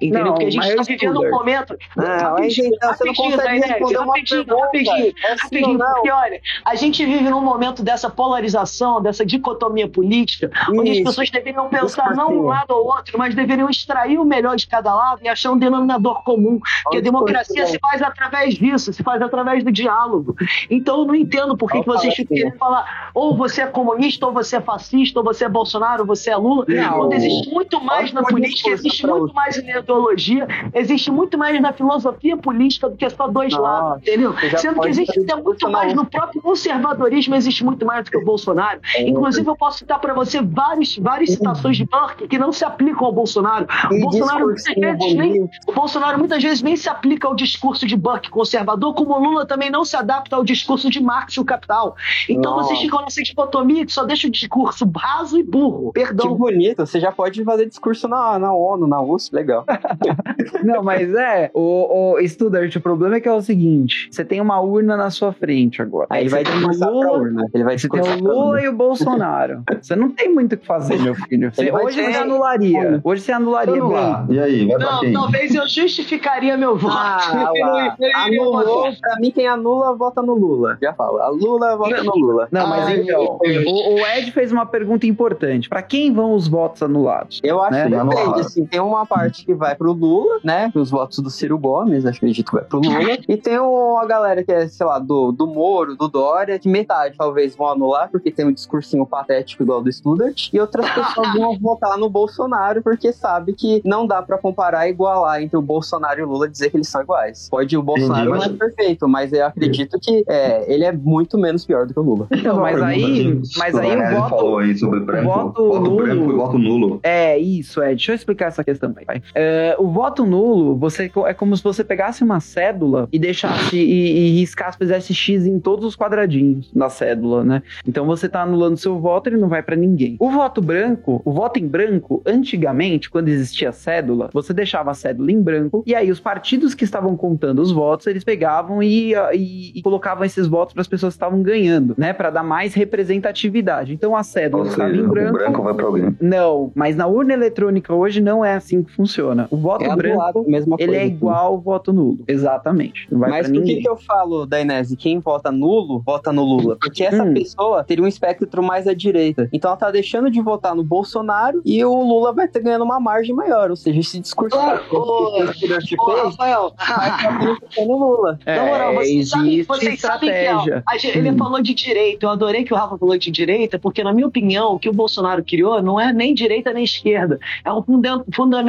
[0.00, 0.24] Entendeu?
[0.24, 1.76] Não, Porque a gente está eu vivendo um momento.
[1.96, 4.64] Não, é Rapidinho, isentão, você não rapidinho, consegue Dainese, responder uma rapidinho, pergunta.
[4.66, 5.92] rapidinho, É assim rapidinho, não?
[5.94, 11.04] porque olha, a gente vive num momento dessa polarização, dessa dicotomia política, onde as Isso.
[11.04, 14.94] pessoas deveriam pensar não um lado ou outro, mas deveriam extrair o melhor de cada
[14.94, 16.58] lado e achar um denominador comum.
[16.82, 20.34] Porque a democracia se faz através disso, se faz através do diálogo.
[20.70, 24.26] Então eu não entendo por que, que vocês ficam querendo falar ou você é comunista,
[24.26, 26.64] ou você é fascista, ou você é Bolsonaro, ou você é Lula.
[26.68, 26.98] Não.
[26.98, 31.60] Quando existe muito mais na política, existe pra muito mais na ideologia, existe muito mais
[31.60, 34.34] na filosofia política do que só dois Nossa, lados, entendeu?
[34.56, 38.24] Sendo que existe até muito mais no próprio conservadorismo, existe muito mais do que o
[38.24, 38.80] Bolsonaro.
[38.98, 43.06] Inclusive, eu posso citar para você vários, várias citações de Burke que não se aplicam
[43.06, 43.66] ao Bolsonaro.
[43.90, 47.96] O Bolsonaro muitas vezes nem, o Bolsonaro muitas vezes nem se aplica ao discurso de
[47.96, 51.44] Burke conservador, como o Lula também não se adapta ao discurso de Marx e o
[51.44, 51.96] Capital.
[52.28, 52.68] Então Nossa.
[52.68, 55.92] vocês ficam nessa dicotomia que só deixa o discurso raso e burro.
[55.92, 56.34] Que Perdão.
[56.34, 59.64] bonito, você já pode fazer discurso na, na ONU, na USP, legal.
[60.64, 64.40] Não, mas é, o, o Studart, o problema é que é o seguinte: você tem
[64.40, 66.06] uma urna na sua frente agora.
[66.10, 67.46] Aí ele vai tem o discursar pra Lula, urna.
[67.54, 69.62] Ele vai Você tem o Lula e o Bolsonaro.
[69.80, 71.52] Você não tem muito o que fazer, meu filho.
[71.52, 73.00] Você- hoje ter- você anularia.
[73.04, 73.80] Hoje você anularia bem.
[73.82, 74.26] Anular.
[74.30, 76.94] E aí, vai Não, talvez eu justificaria meu voto.
[76.96, 77.50] Ah,
[78.26, 80.78] Anulou, pra mim quem anula, vota no Lula.
[80.80, 82.48] Já falo, a Lula vota no Lula.
[82.50, 85.68] Não, mas Ai, então, o, o Ed fez uma pergunta importante.
[85.68, 87.40] Pra quem vão os votos anulados?
[87.42, 87.84] Eu acho Né?
[87.84, 91.58] que depende, assim, tem uma parte que vai pro Lula, né, os votos do Ciro
[91.58, 92.98] Gomes, acredito que vai pro Lula,
[93.28, 97.14] e tem uma galera que é, sei lá, do, do Moro, do Dória, que metade
[97.16, 101.56] talvez vão anular, porque tem um discursinho patético igual do Studart, e outras pessoas vão
[101.60, 106.20] votar no Bolsonaro, porque sabe que não dá pra comparar e igualar entre o Bolsonaro
[106.20, 107.48] e o Lula, dizer que eles são iguais.
[107.50, 110.92] Pode o Bolsonaro Entendi, não é mas- perfeito, mas eu acredito que é, ele é
[110.92, 112.26] muito menos pior do que o Lula.
[112.42, 114.28] Não, mas aí, mas aí o voto.
[114.28, 115.96] falou aí sobre branco, voto voto, nulo.
[115.96, 117.00] branco e voto nulo.
[117.02, 117.94] É, isso, Ed.
[117.94, 119.22] Deixa eu explicar essa questão aí, vai.
[119.34, 124.28] É, o voto nulo, você é como se você pegasse uma cédula e deixasse e,
[124.28, 127.62] e riscasse, fizesse X em todos os quadradinhos da cédula, né?
[127.86, 130.16] Então você tá anulando seu voto, ele não vai pra ninguém.
[130.18, 135.30] O voto branco, o voto em branco, antigamente, quando existia cédula, você deixava a cédula
[135.32, 139.78] em branco e aí os partidos que estavam contando os votos, eles pegavam e, e,
[139.78, 142.12] e colocavam esses votos para as pessoas que estavam ganhando, né?
[142.12, 143.94] Pra dar mais representatividade.
[143.94, 145.32] Então a cédula Ou estava em branco.
[145.32, 146.16] branco vai pra alguém.
[146.20, 149.46] Não, mas na urna eletrônica hoje não é assim que funciona.
[149.50, 151.14] O voto É anulado, branco, mesma ele coisa, é assim.
[151.14, 152.18] igual ao voto nulo.
[152.26, 153.06] Exatamente.
[153.10, 156.76] Não vai Mas por que, que eu falo, Dainese, quem vota nulo, vota no Lula?
[156.80, 157.34] Porque essa Hum.
[157.34, 159.48] pessoa teria um espectro mais à direita.
[159.52, 163.00] Então ela tá deixando de votar no Bolsonaro e o Lula vai ter ganhando uma
[163.00, 163.70] margem maior.
[163.70, 164.96] Ou seja, esse discurso Ô, que
[165.42, 168.38] o Studart Ô, Rafael, vai ficar no Lula.
[168.46, 170.82] É, Na moral, vocês sabem, existe vocês sabem que ó, estratégia.
[170.88, 171.38] a gente- ele Hum.
[171.38, 172.26] falou de direita.
[172.26, 174.92] Eu adorei que o Rafa falou de direita, porque, na minha opinião, o que o
[174.92, 177.38] Bolsonaro criou não é nem direita nem esquerda.
[177.64, 178.24] É um funda-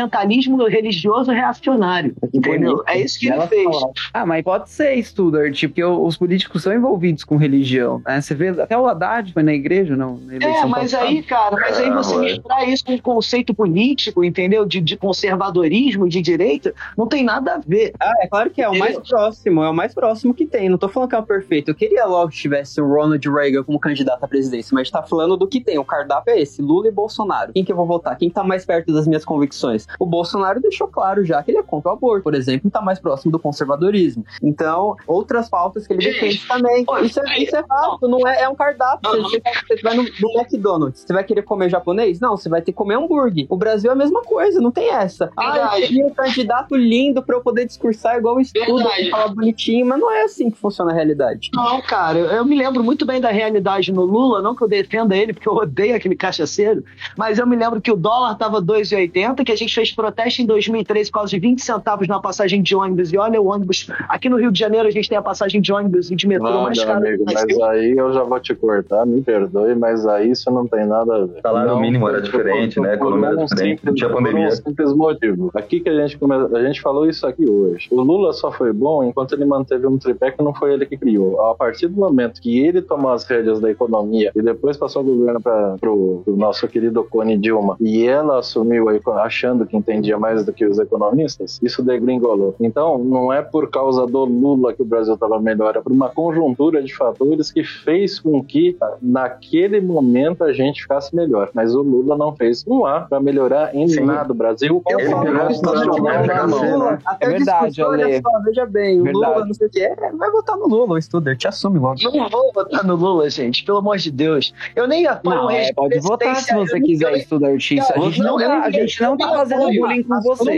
[0.05, 2.15] fundamentalismo religioso reacionário.
[2.33, 2.83] Entendeu?
[2.87, 3.65] É isso que ele Ela fez.
[4.13, 8.01] Ah, mas pode ser, Studart, porque o- os políticos são envolvidos com religião.
[8.05, 8.21] Né?
[8.21, 10.17] Você vê, até o Haddad foi na igreja, não?
[10.17, 11.09] Na É, mas passada.
[11.09, 12.23] aí, cara, mas aí você Ah, ué.
[12.25, 14.65] misturar isso com um conceito político, entendeu?
[14.65, 17.93] De, de conservadorismo, de direita, não tem nada a ver.
[17.99, 19.17] Ah, é claro que é o mais Entendeu?
[19.17, 20.69] próximo, é o mais próximo que tem.
[20.69, 21.69] Não tô falando que é o perfeito.
[21.71, 24.93] Eu queria logo que tivesse o Ronald Reagan como candidato à presidência, mas a gente
[24.93, 25.77] tá falando do que tem.
[25.79, 27.51] O cardápio é esse, Lula e Bolsonaro.
[27.53, 28.17] Quem que eu vou votar?
[28.17, 29.87] Quem tá mais perto das minhas convicções?
[29.99, 32.81] O Bolsonaro deixou claro já que ele é contra o aborto, por exemplo, e tá
[32.81, 34.25] mais próximo do conservadorismo.
[34.41, 36.85] Então, outras pautas que ele defende também.
[36.85, 39.23] pô, Isso é, isso é fato, não é, é um cardápio.
[39.23, 42.19] Você, você vai no, no McDonald's, você vai querer comer japonês?
[42.19, 43.45] Não, você vai ter que comer hambúrguer.
[43.49, 45.31] O Brasil é a mesma coisa, não tem essa.
[45.37, 49.85] Ah, eu queria um candidato lindo pra eu poder discursar igual o estudo, falar bonitinho,
[49.85, 51.49] mas não é assim que funciona a realidade.
[51.53, 54.67] Não, cara, eu, eu me lembro muito bem da realidade no Lula, não que eu
[54.67, 56.83] defenda ele, porque eu odeio aquele cachaceiro,
[57.17, 60.45] mas eu me lembro que o dólar tava 2,80, que a gente fez protesto em
[60.45, 64.29] 2013 por causa de 20 centavos na passagem de ônibus, e olha o ônibus, aqui
[64.29, 66.63] no Rio de Janeiro a gente tem a passagem de ônibus e de metrô Não,
[66.63, 67.63] mais cara amigo, mas Brasil.
[67.65, 71.25] aí eu já vou te cortar, me perdoe, mas aí isso não tem nada a
[71.25, 71.41] ver.
[71.41, 72.93] Salário Não, mínimo era diferente, né?
[72.95, 74.47] Economia era diferente, simples- não tinha pandemia.
[74.47, 75.51] um simples motivo.
[75.53, 77.87] Aqui que a gente começa, a gente falou isso aqui hoje.
[77.91, 80.97] O Lula só foi bom enquanto ele manteve um tripé que não foi ele que
[80.97, 81.41] criou.
[81.49, 85.05] A partir do momento que ele tomou as rédeas da economia e depois passou o
[85.05, 88.85] governo para pro, pro nosso querido Cone Dilma e ela assumiu
[89.17, 92.55] achando que entendia mais do que os economistas, isso degringolou.
[92.59, 96.09] Então, não é por causa do Lula que o Brasil estava melhor, é por uma
[96.09, 101.49] conjuntura de fatores que fez com que naquele momento a gente ficasse melhor.
[101.53, 104.05] Mas o Lula não fez um A para melhorar em Sim.
[104.05, 104.81] nada o Brasil.
[104.89, 106.99] Eu Ele falo pegou que o o Lula Bolsonaro tiver pra o cacete, Lula, né?
[107.05, 108.21] até É verdade, Ale.
[108.21, 109.25] só, veja bem, o Verdade.
[109.33, 111.95] Lula, não sei o que, é, vai votar no Lula, o Studert, te assume logo.
[112.03, 114.53] Não vou votar no Lula, gente, pelo amor de Deus.
[114.75, 117.55] Eu nem apoio não, o é, pode votar se você quiser, Studert.
[117.55, 120.57] A gente não, tá, a gente não tá fazendo bullying com você.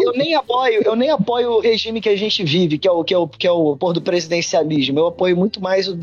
[0.00, 3.04] Eu nem apoio, eu nem apoio o regime que a gente vive, que é o
[3.04, 4.98] que é o, que é o por do presidencialismo.
[4.98, 5.98] Eu apoio muito mais um,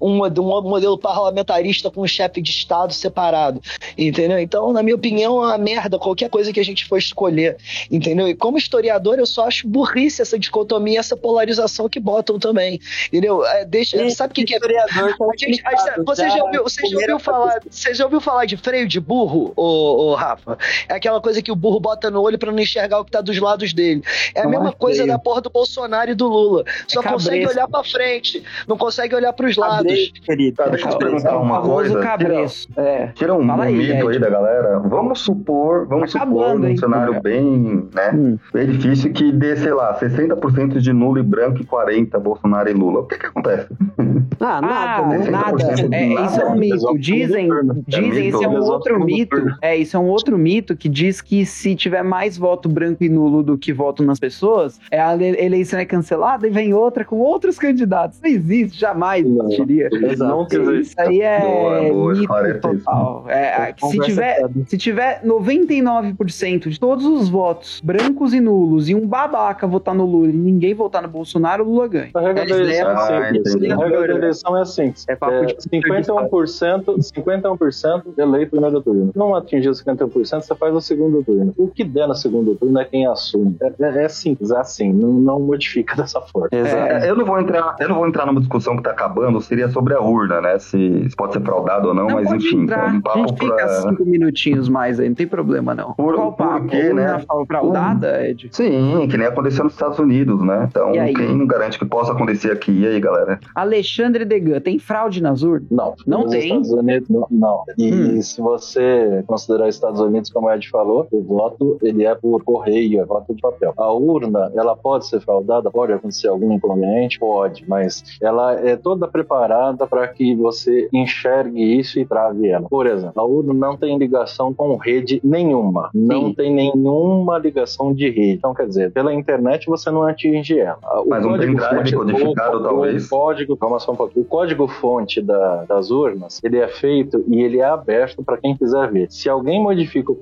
[0.00, 3.60] um, um modelo parlamentarista com um chefe de Estado separado,
[3.96, 4.38] entendeu?
[4.38, 7.56] Então, na minha opinião, é uma merda qualquer coisa que a gente for escolher,
[7.90, 8.28] entendeu?
[8.28, 13.44] E como historiador, eu só acho burrice essa dicotomia, essa polarização que botam também, entendeu?
[13.44, 14.56] É, deixa, sabe o que, que é?
[14.56, 18.20] Historiador tá a gente, a, você já ouviu, você já ouviu falar, você já ouviu
[18.20, 20.58] falar de freio de burro, ô, ô, Rafa?
[20.88, 23.20] É aquela coisa que o burro bota no olho para não enxergar o que tá
[23.20, 24.02] dos lados dele.
[24.34, 26.64] É a não mesma é coisa da porra do Bolsonaro e do Lula.
[26.86, 30.12] Só é consegue olhar para frente, não consegue olhar para os lados.
[30.24, 32.00] Querido, tá, deixa eu te perguntar uma coisa.
[32.00, 32.68] Cabreço.
[32.68, 33.06] Tira, é.
[33.14, 34.78] tira um, um mito aí da galera.
[34.80, 38.38] Vamos supor, vamos tá supor um cenário bem, né, hum.
[38.52, 42.72] bem difícil que dê, sei lá, 60% de nulo e branco e 40 Bolsonaro e
[42.72, 43.00] Lula.
[43.00, 43.68] O que que acontece?
[44.42, 45.30] Ah, nada, ah, né?
[45.30, 45.62] nada.
[45.92, 46.98] É, isso é um mito.
[46.98, 47.48] Dizem,
[47.86, 49.36] dizem, isso é um outro mito.
[49.60, 53.08] É, isso é um outro mito que diz que se tiver mais voto branco e
[53.08, 57.18] nulo do que voto nas pessoas, é a eleição é cancelada e vem outra com
[57.18, 58.20] outros candidatos.
[58.20, 59.88] Não existe, jamais existiria.
[60.16, 60.46] Não,
[60.80, 63.24] isso aí é boa, mito total.
[63.28, 69.06] É, se, tiver, se tiver 99% de todos os votos brancos e nulos e um
[69.06, 72.10] babaca votar no Lula e ninguém votar no Bolsonaro, o Lula ganha.
[72.14, 73.70] A regra da eleição é simples.
[73.70, 74.92] A regra da eleição é assim.
[75.08, 79.12] É, é 51%, 51% eleito primeiro turno.
[79.14, 81.52] Não atingir 51%, você faz o segundo turno.
[81.56, 83.56] O que der no segundo turno é quem assume.
[83.60, 84.92] É, é, é simples, é assim.
[84.92, 86.48] Não, não modifica dessa forma.
[86.52, 89.68] É, eu não vou entrar, eu não vou entrar numa discussão que tá acabando, seria
[89.68, 90.58] sobre a urna, né?
[90.58, 92.62] Se, se pode ser fraudado ou não, não mas enfim.
[92.62, 92.94] Entrar.
[92.94, 93.56] Um papo a gente pra...
[93.56, 95.92] fica cinco minutinhos mais aí, não tem problema não.
[95.94, 96.60] Por, Qual papo?
[96.60, 97.22] Porque, né?
[97.46, 98.48] fraudada, Ed?
[98.52, 100.66] Sim, que nem aconteceu nos Estados Unidos, né?
[100.68, 102.72] Então, quem não garante que possa acontecer aqui?
[102.72, 103.40] E aí, galera?
[103.54, 105.70] Alexandre Degan, tem fraude nas urnas?
[105.70, 105.94] Não.
[106.06, 106.44] Não nos tem?
[106.44, 107.26] Estados Unidos, não.
[107.30, 107.64] não.
[107.76, 108.22] E hum.
[108.22, 113.00] se você considerar Estados Unidos, como o Ed falou, o voto, ele é por correio,
[113.00, 113.72] é voto de papel.
[113.76, 119.08] A urna, ela pode ser fraudada, pode acontecer algum inconveniente, pode, mas ela é toda
[119.08, 122.68] preparada para que você enxergue isso e trave ela.
[122.68, 125.90] Por exemplo, a urna não tem ligação com rede nenhuma.
[125.94, 126.34] Não Sim.
[126.34, 128.32] tem nenhuma ligação de rede.
[128.32, 130.78] Então, quer dizer, pela internet você não atinge ela.
[131.04, 133.06] O Mas um pendrive codificado, o, talvez?
[133.06, 134.24] O código, calma só um pouquinho.
[134.24, 138.90] O código-fonte da, das urnas, ele é feito e ele é aberto para quem quiser
[138.90, 139.10] ver.
[139.10, 140.16] Se alguém modifica o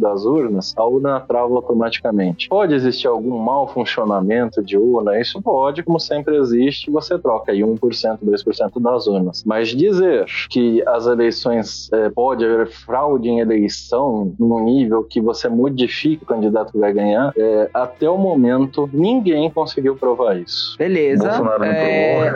[0.00, 2.48] das urnas, a urna trava automaticamente.
[2.48, 5.20] Pode existir algum mau funcionamento de urna?
[5.20, 7.78] Isso pode, como sempre existe, você troca aí 1%,
[8.24, 9.44] 2% das urnas.
[9.44, 15.48] Mas dizer que as eleições é, pode haver fraude em eleição no nível que você
[15.48, 20.76] modifica o candidato que vai ganhar, é, até o momento ninguém conseguiu provar isso.
[20.78, 21.28] Beleza.
[21.28, 22.34] Bolsonaro não é...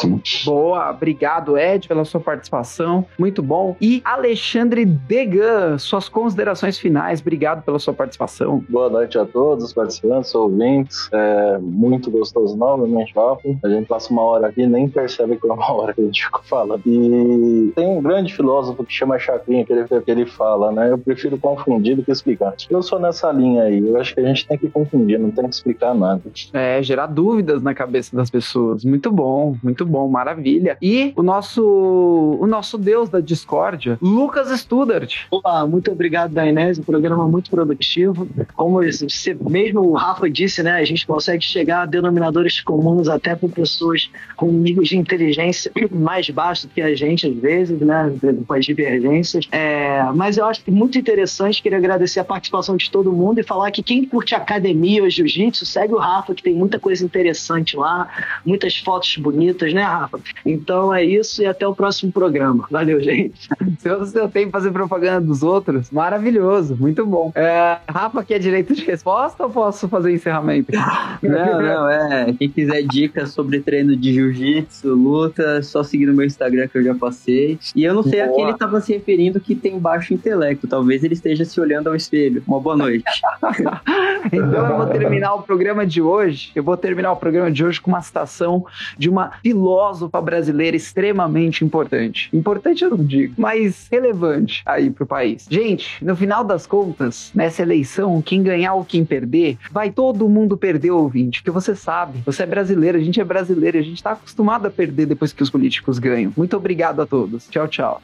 [0.45, 3.05] Boa, obrigado, Ed, pela sua participação.
[3.17, 3.75] Muito bom.
[3.79, 7.21] E Alexandre Degan, suas considerações finais.
[7.21, 8.63] Obrigado pela sua participação.
[8.69, 11.09] Boa noite a todos, participantes, ouvintes.
[11.11, 13.57] É muito gostoso novamente, papo.
[13.63, 16.25] A gente passa uma hora aqui nem percebe que é uma hora que a gente
[16.25, 16.81] fica falando.
[16.85, 20.91] E tem um grande filósofo que chama Chacrinha, que ele, que ele fala, né?
[20.91, 22.53] Eu prefiro confundir do que explicar.
[22.69, 23.79] Eu sou nessa linha aí.
[23.79, 26.21] Eu acho que a gente tem que confundir, não tem que explicar nada.
[26.53, 28.83] É, gerar dúvidas na cabeça das pessoas.
[28.83, 30.77] Muito bom, muito bom, maravilha.
[30.81, 35.25] E o nosso, o nosso deus da discórdia, Lucas Studart.
[35.31, 36.81] Olá, muito obrigado, Dainese.
[36.81, 38.27] Um programa muito produtivo.
[38.55, 40.73] Como você mesmo o Rafa disse, né?
[40.73, 46.29] A gente consegue chegar a denominadores comuns até para pessoas com níveis de inteligência mais
[46.29, 48.13] baixos que a gente, às vezes, né?
[48.47, 49.47] Com as divergências.
[49.51, 51.61] É, mas eu acho muito interessante.
[51.61, 55.65] Queria agradecer a participação de todo mundo e falar que quem curte academia ou jiu-jitsu,
[55.65, 58.07] segue o Rafa, que tem muita coisa interessante lá,
[58.45, 60.19] muitas fotos bonitas, né, Rafa?
[60.45, 62.65] Então é isso e até o próximo programa.
[62.71, 63.47] Valeu, gente.
[63.79, 67.31] Se eu tenho que fazer propaganda dos outros, maravilhoso, muito bom.
[67.35, 70.71] É, Rafa, quer direito de resposta ou posso fazer encerramento?
[71.21, 72.33] Não, não, é.
[72.37, 76.83] Quem quiser dicas sobre treino de jiu-jitsu, luta, só seguir no meu Instagram que eu
[76.83, 77.57] já passei.
[77.75, 78.31] E eu não sei Boa.
[78.31, 80.67] a quem ele estava se referindo que tem baixo intelecto.
[80.67, 82.43] Talvez ele esteja se olhando ao espelho.
[82.47, 83.03] Uma boa noite.
[84.31, 86.51] então eu vou terminar o programa de hoje.
[86.55, 88.65] Eu vou terminar o programa de hoje com uma citação
[88.97, 89.31] de uma
[89.65, 92.29] filósofa brasileira extremamente importante.
[92.31, 95.47] Importante eu não digo, mas relevante aí pro país.
[95.49, 100.55] Gente, no final das contas, nessa eleição, quem ganhar ou quem perder, vai todo mundo
[100.55, 104.11] perder, ouvinte, porque você sabe, você é brasileiro, a gente é brasileiro, a gente tá
[104.11, 106.31] acostumado a perder depois que os políticos ganham.
[106.37, 107.47] Muito obrigado a todos.
[107.47, 108.01] Tchau, tchau.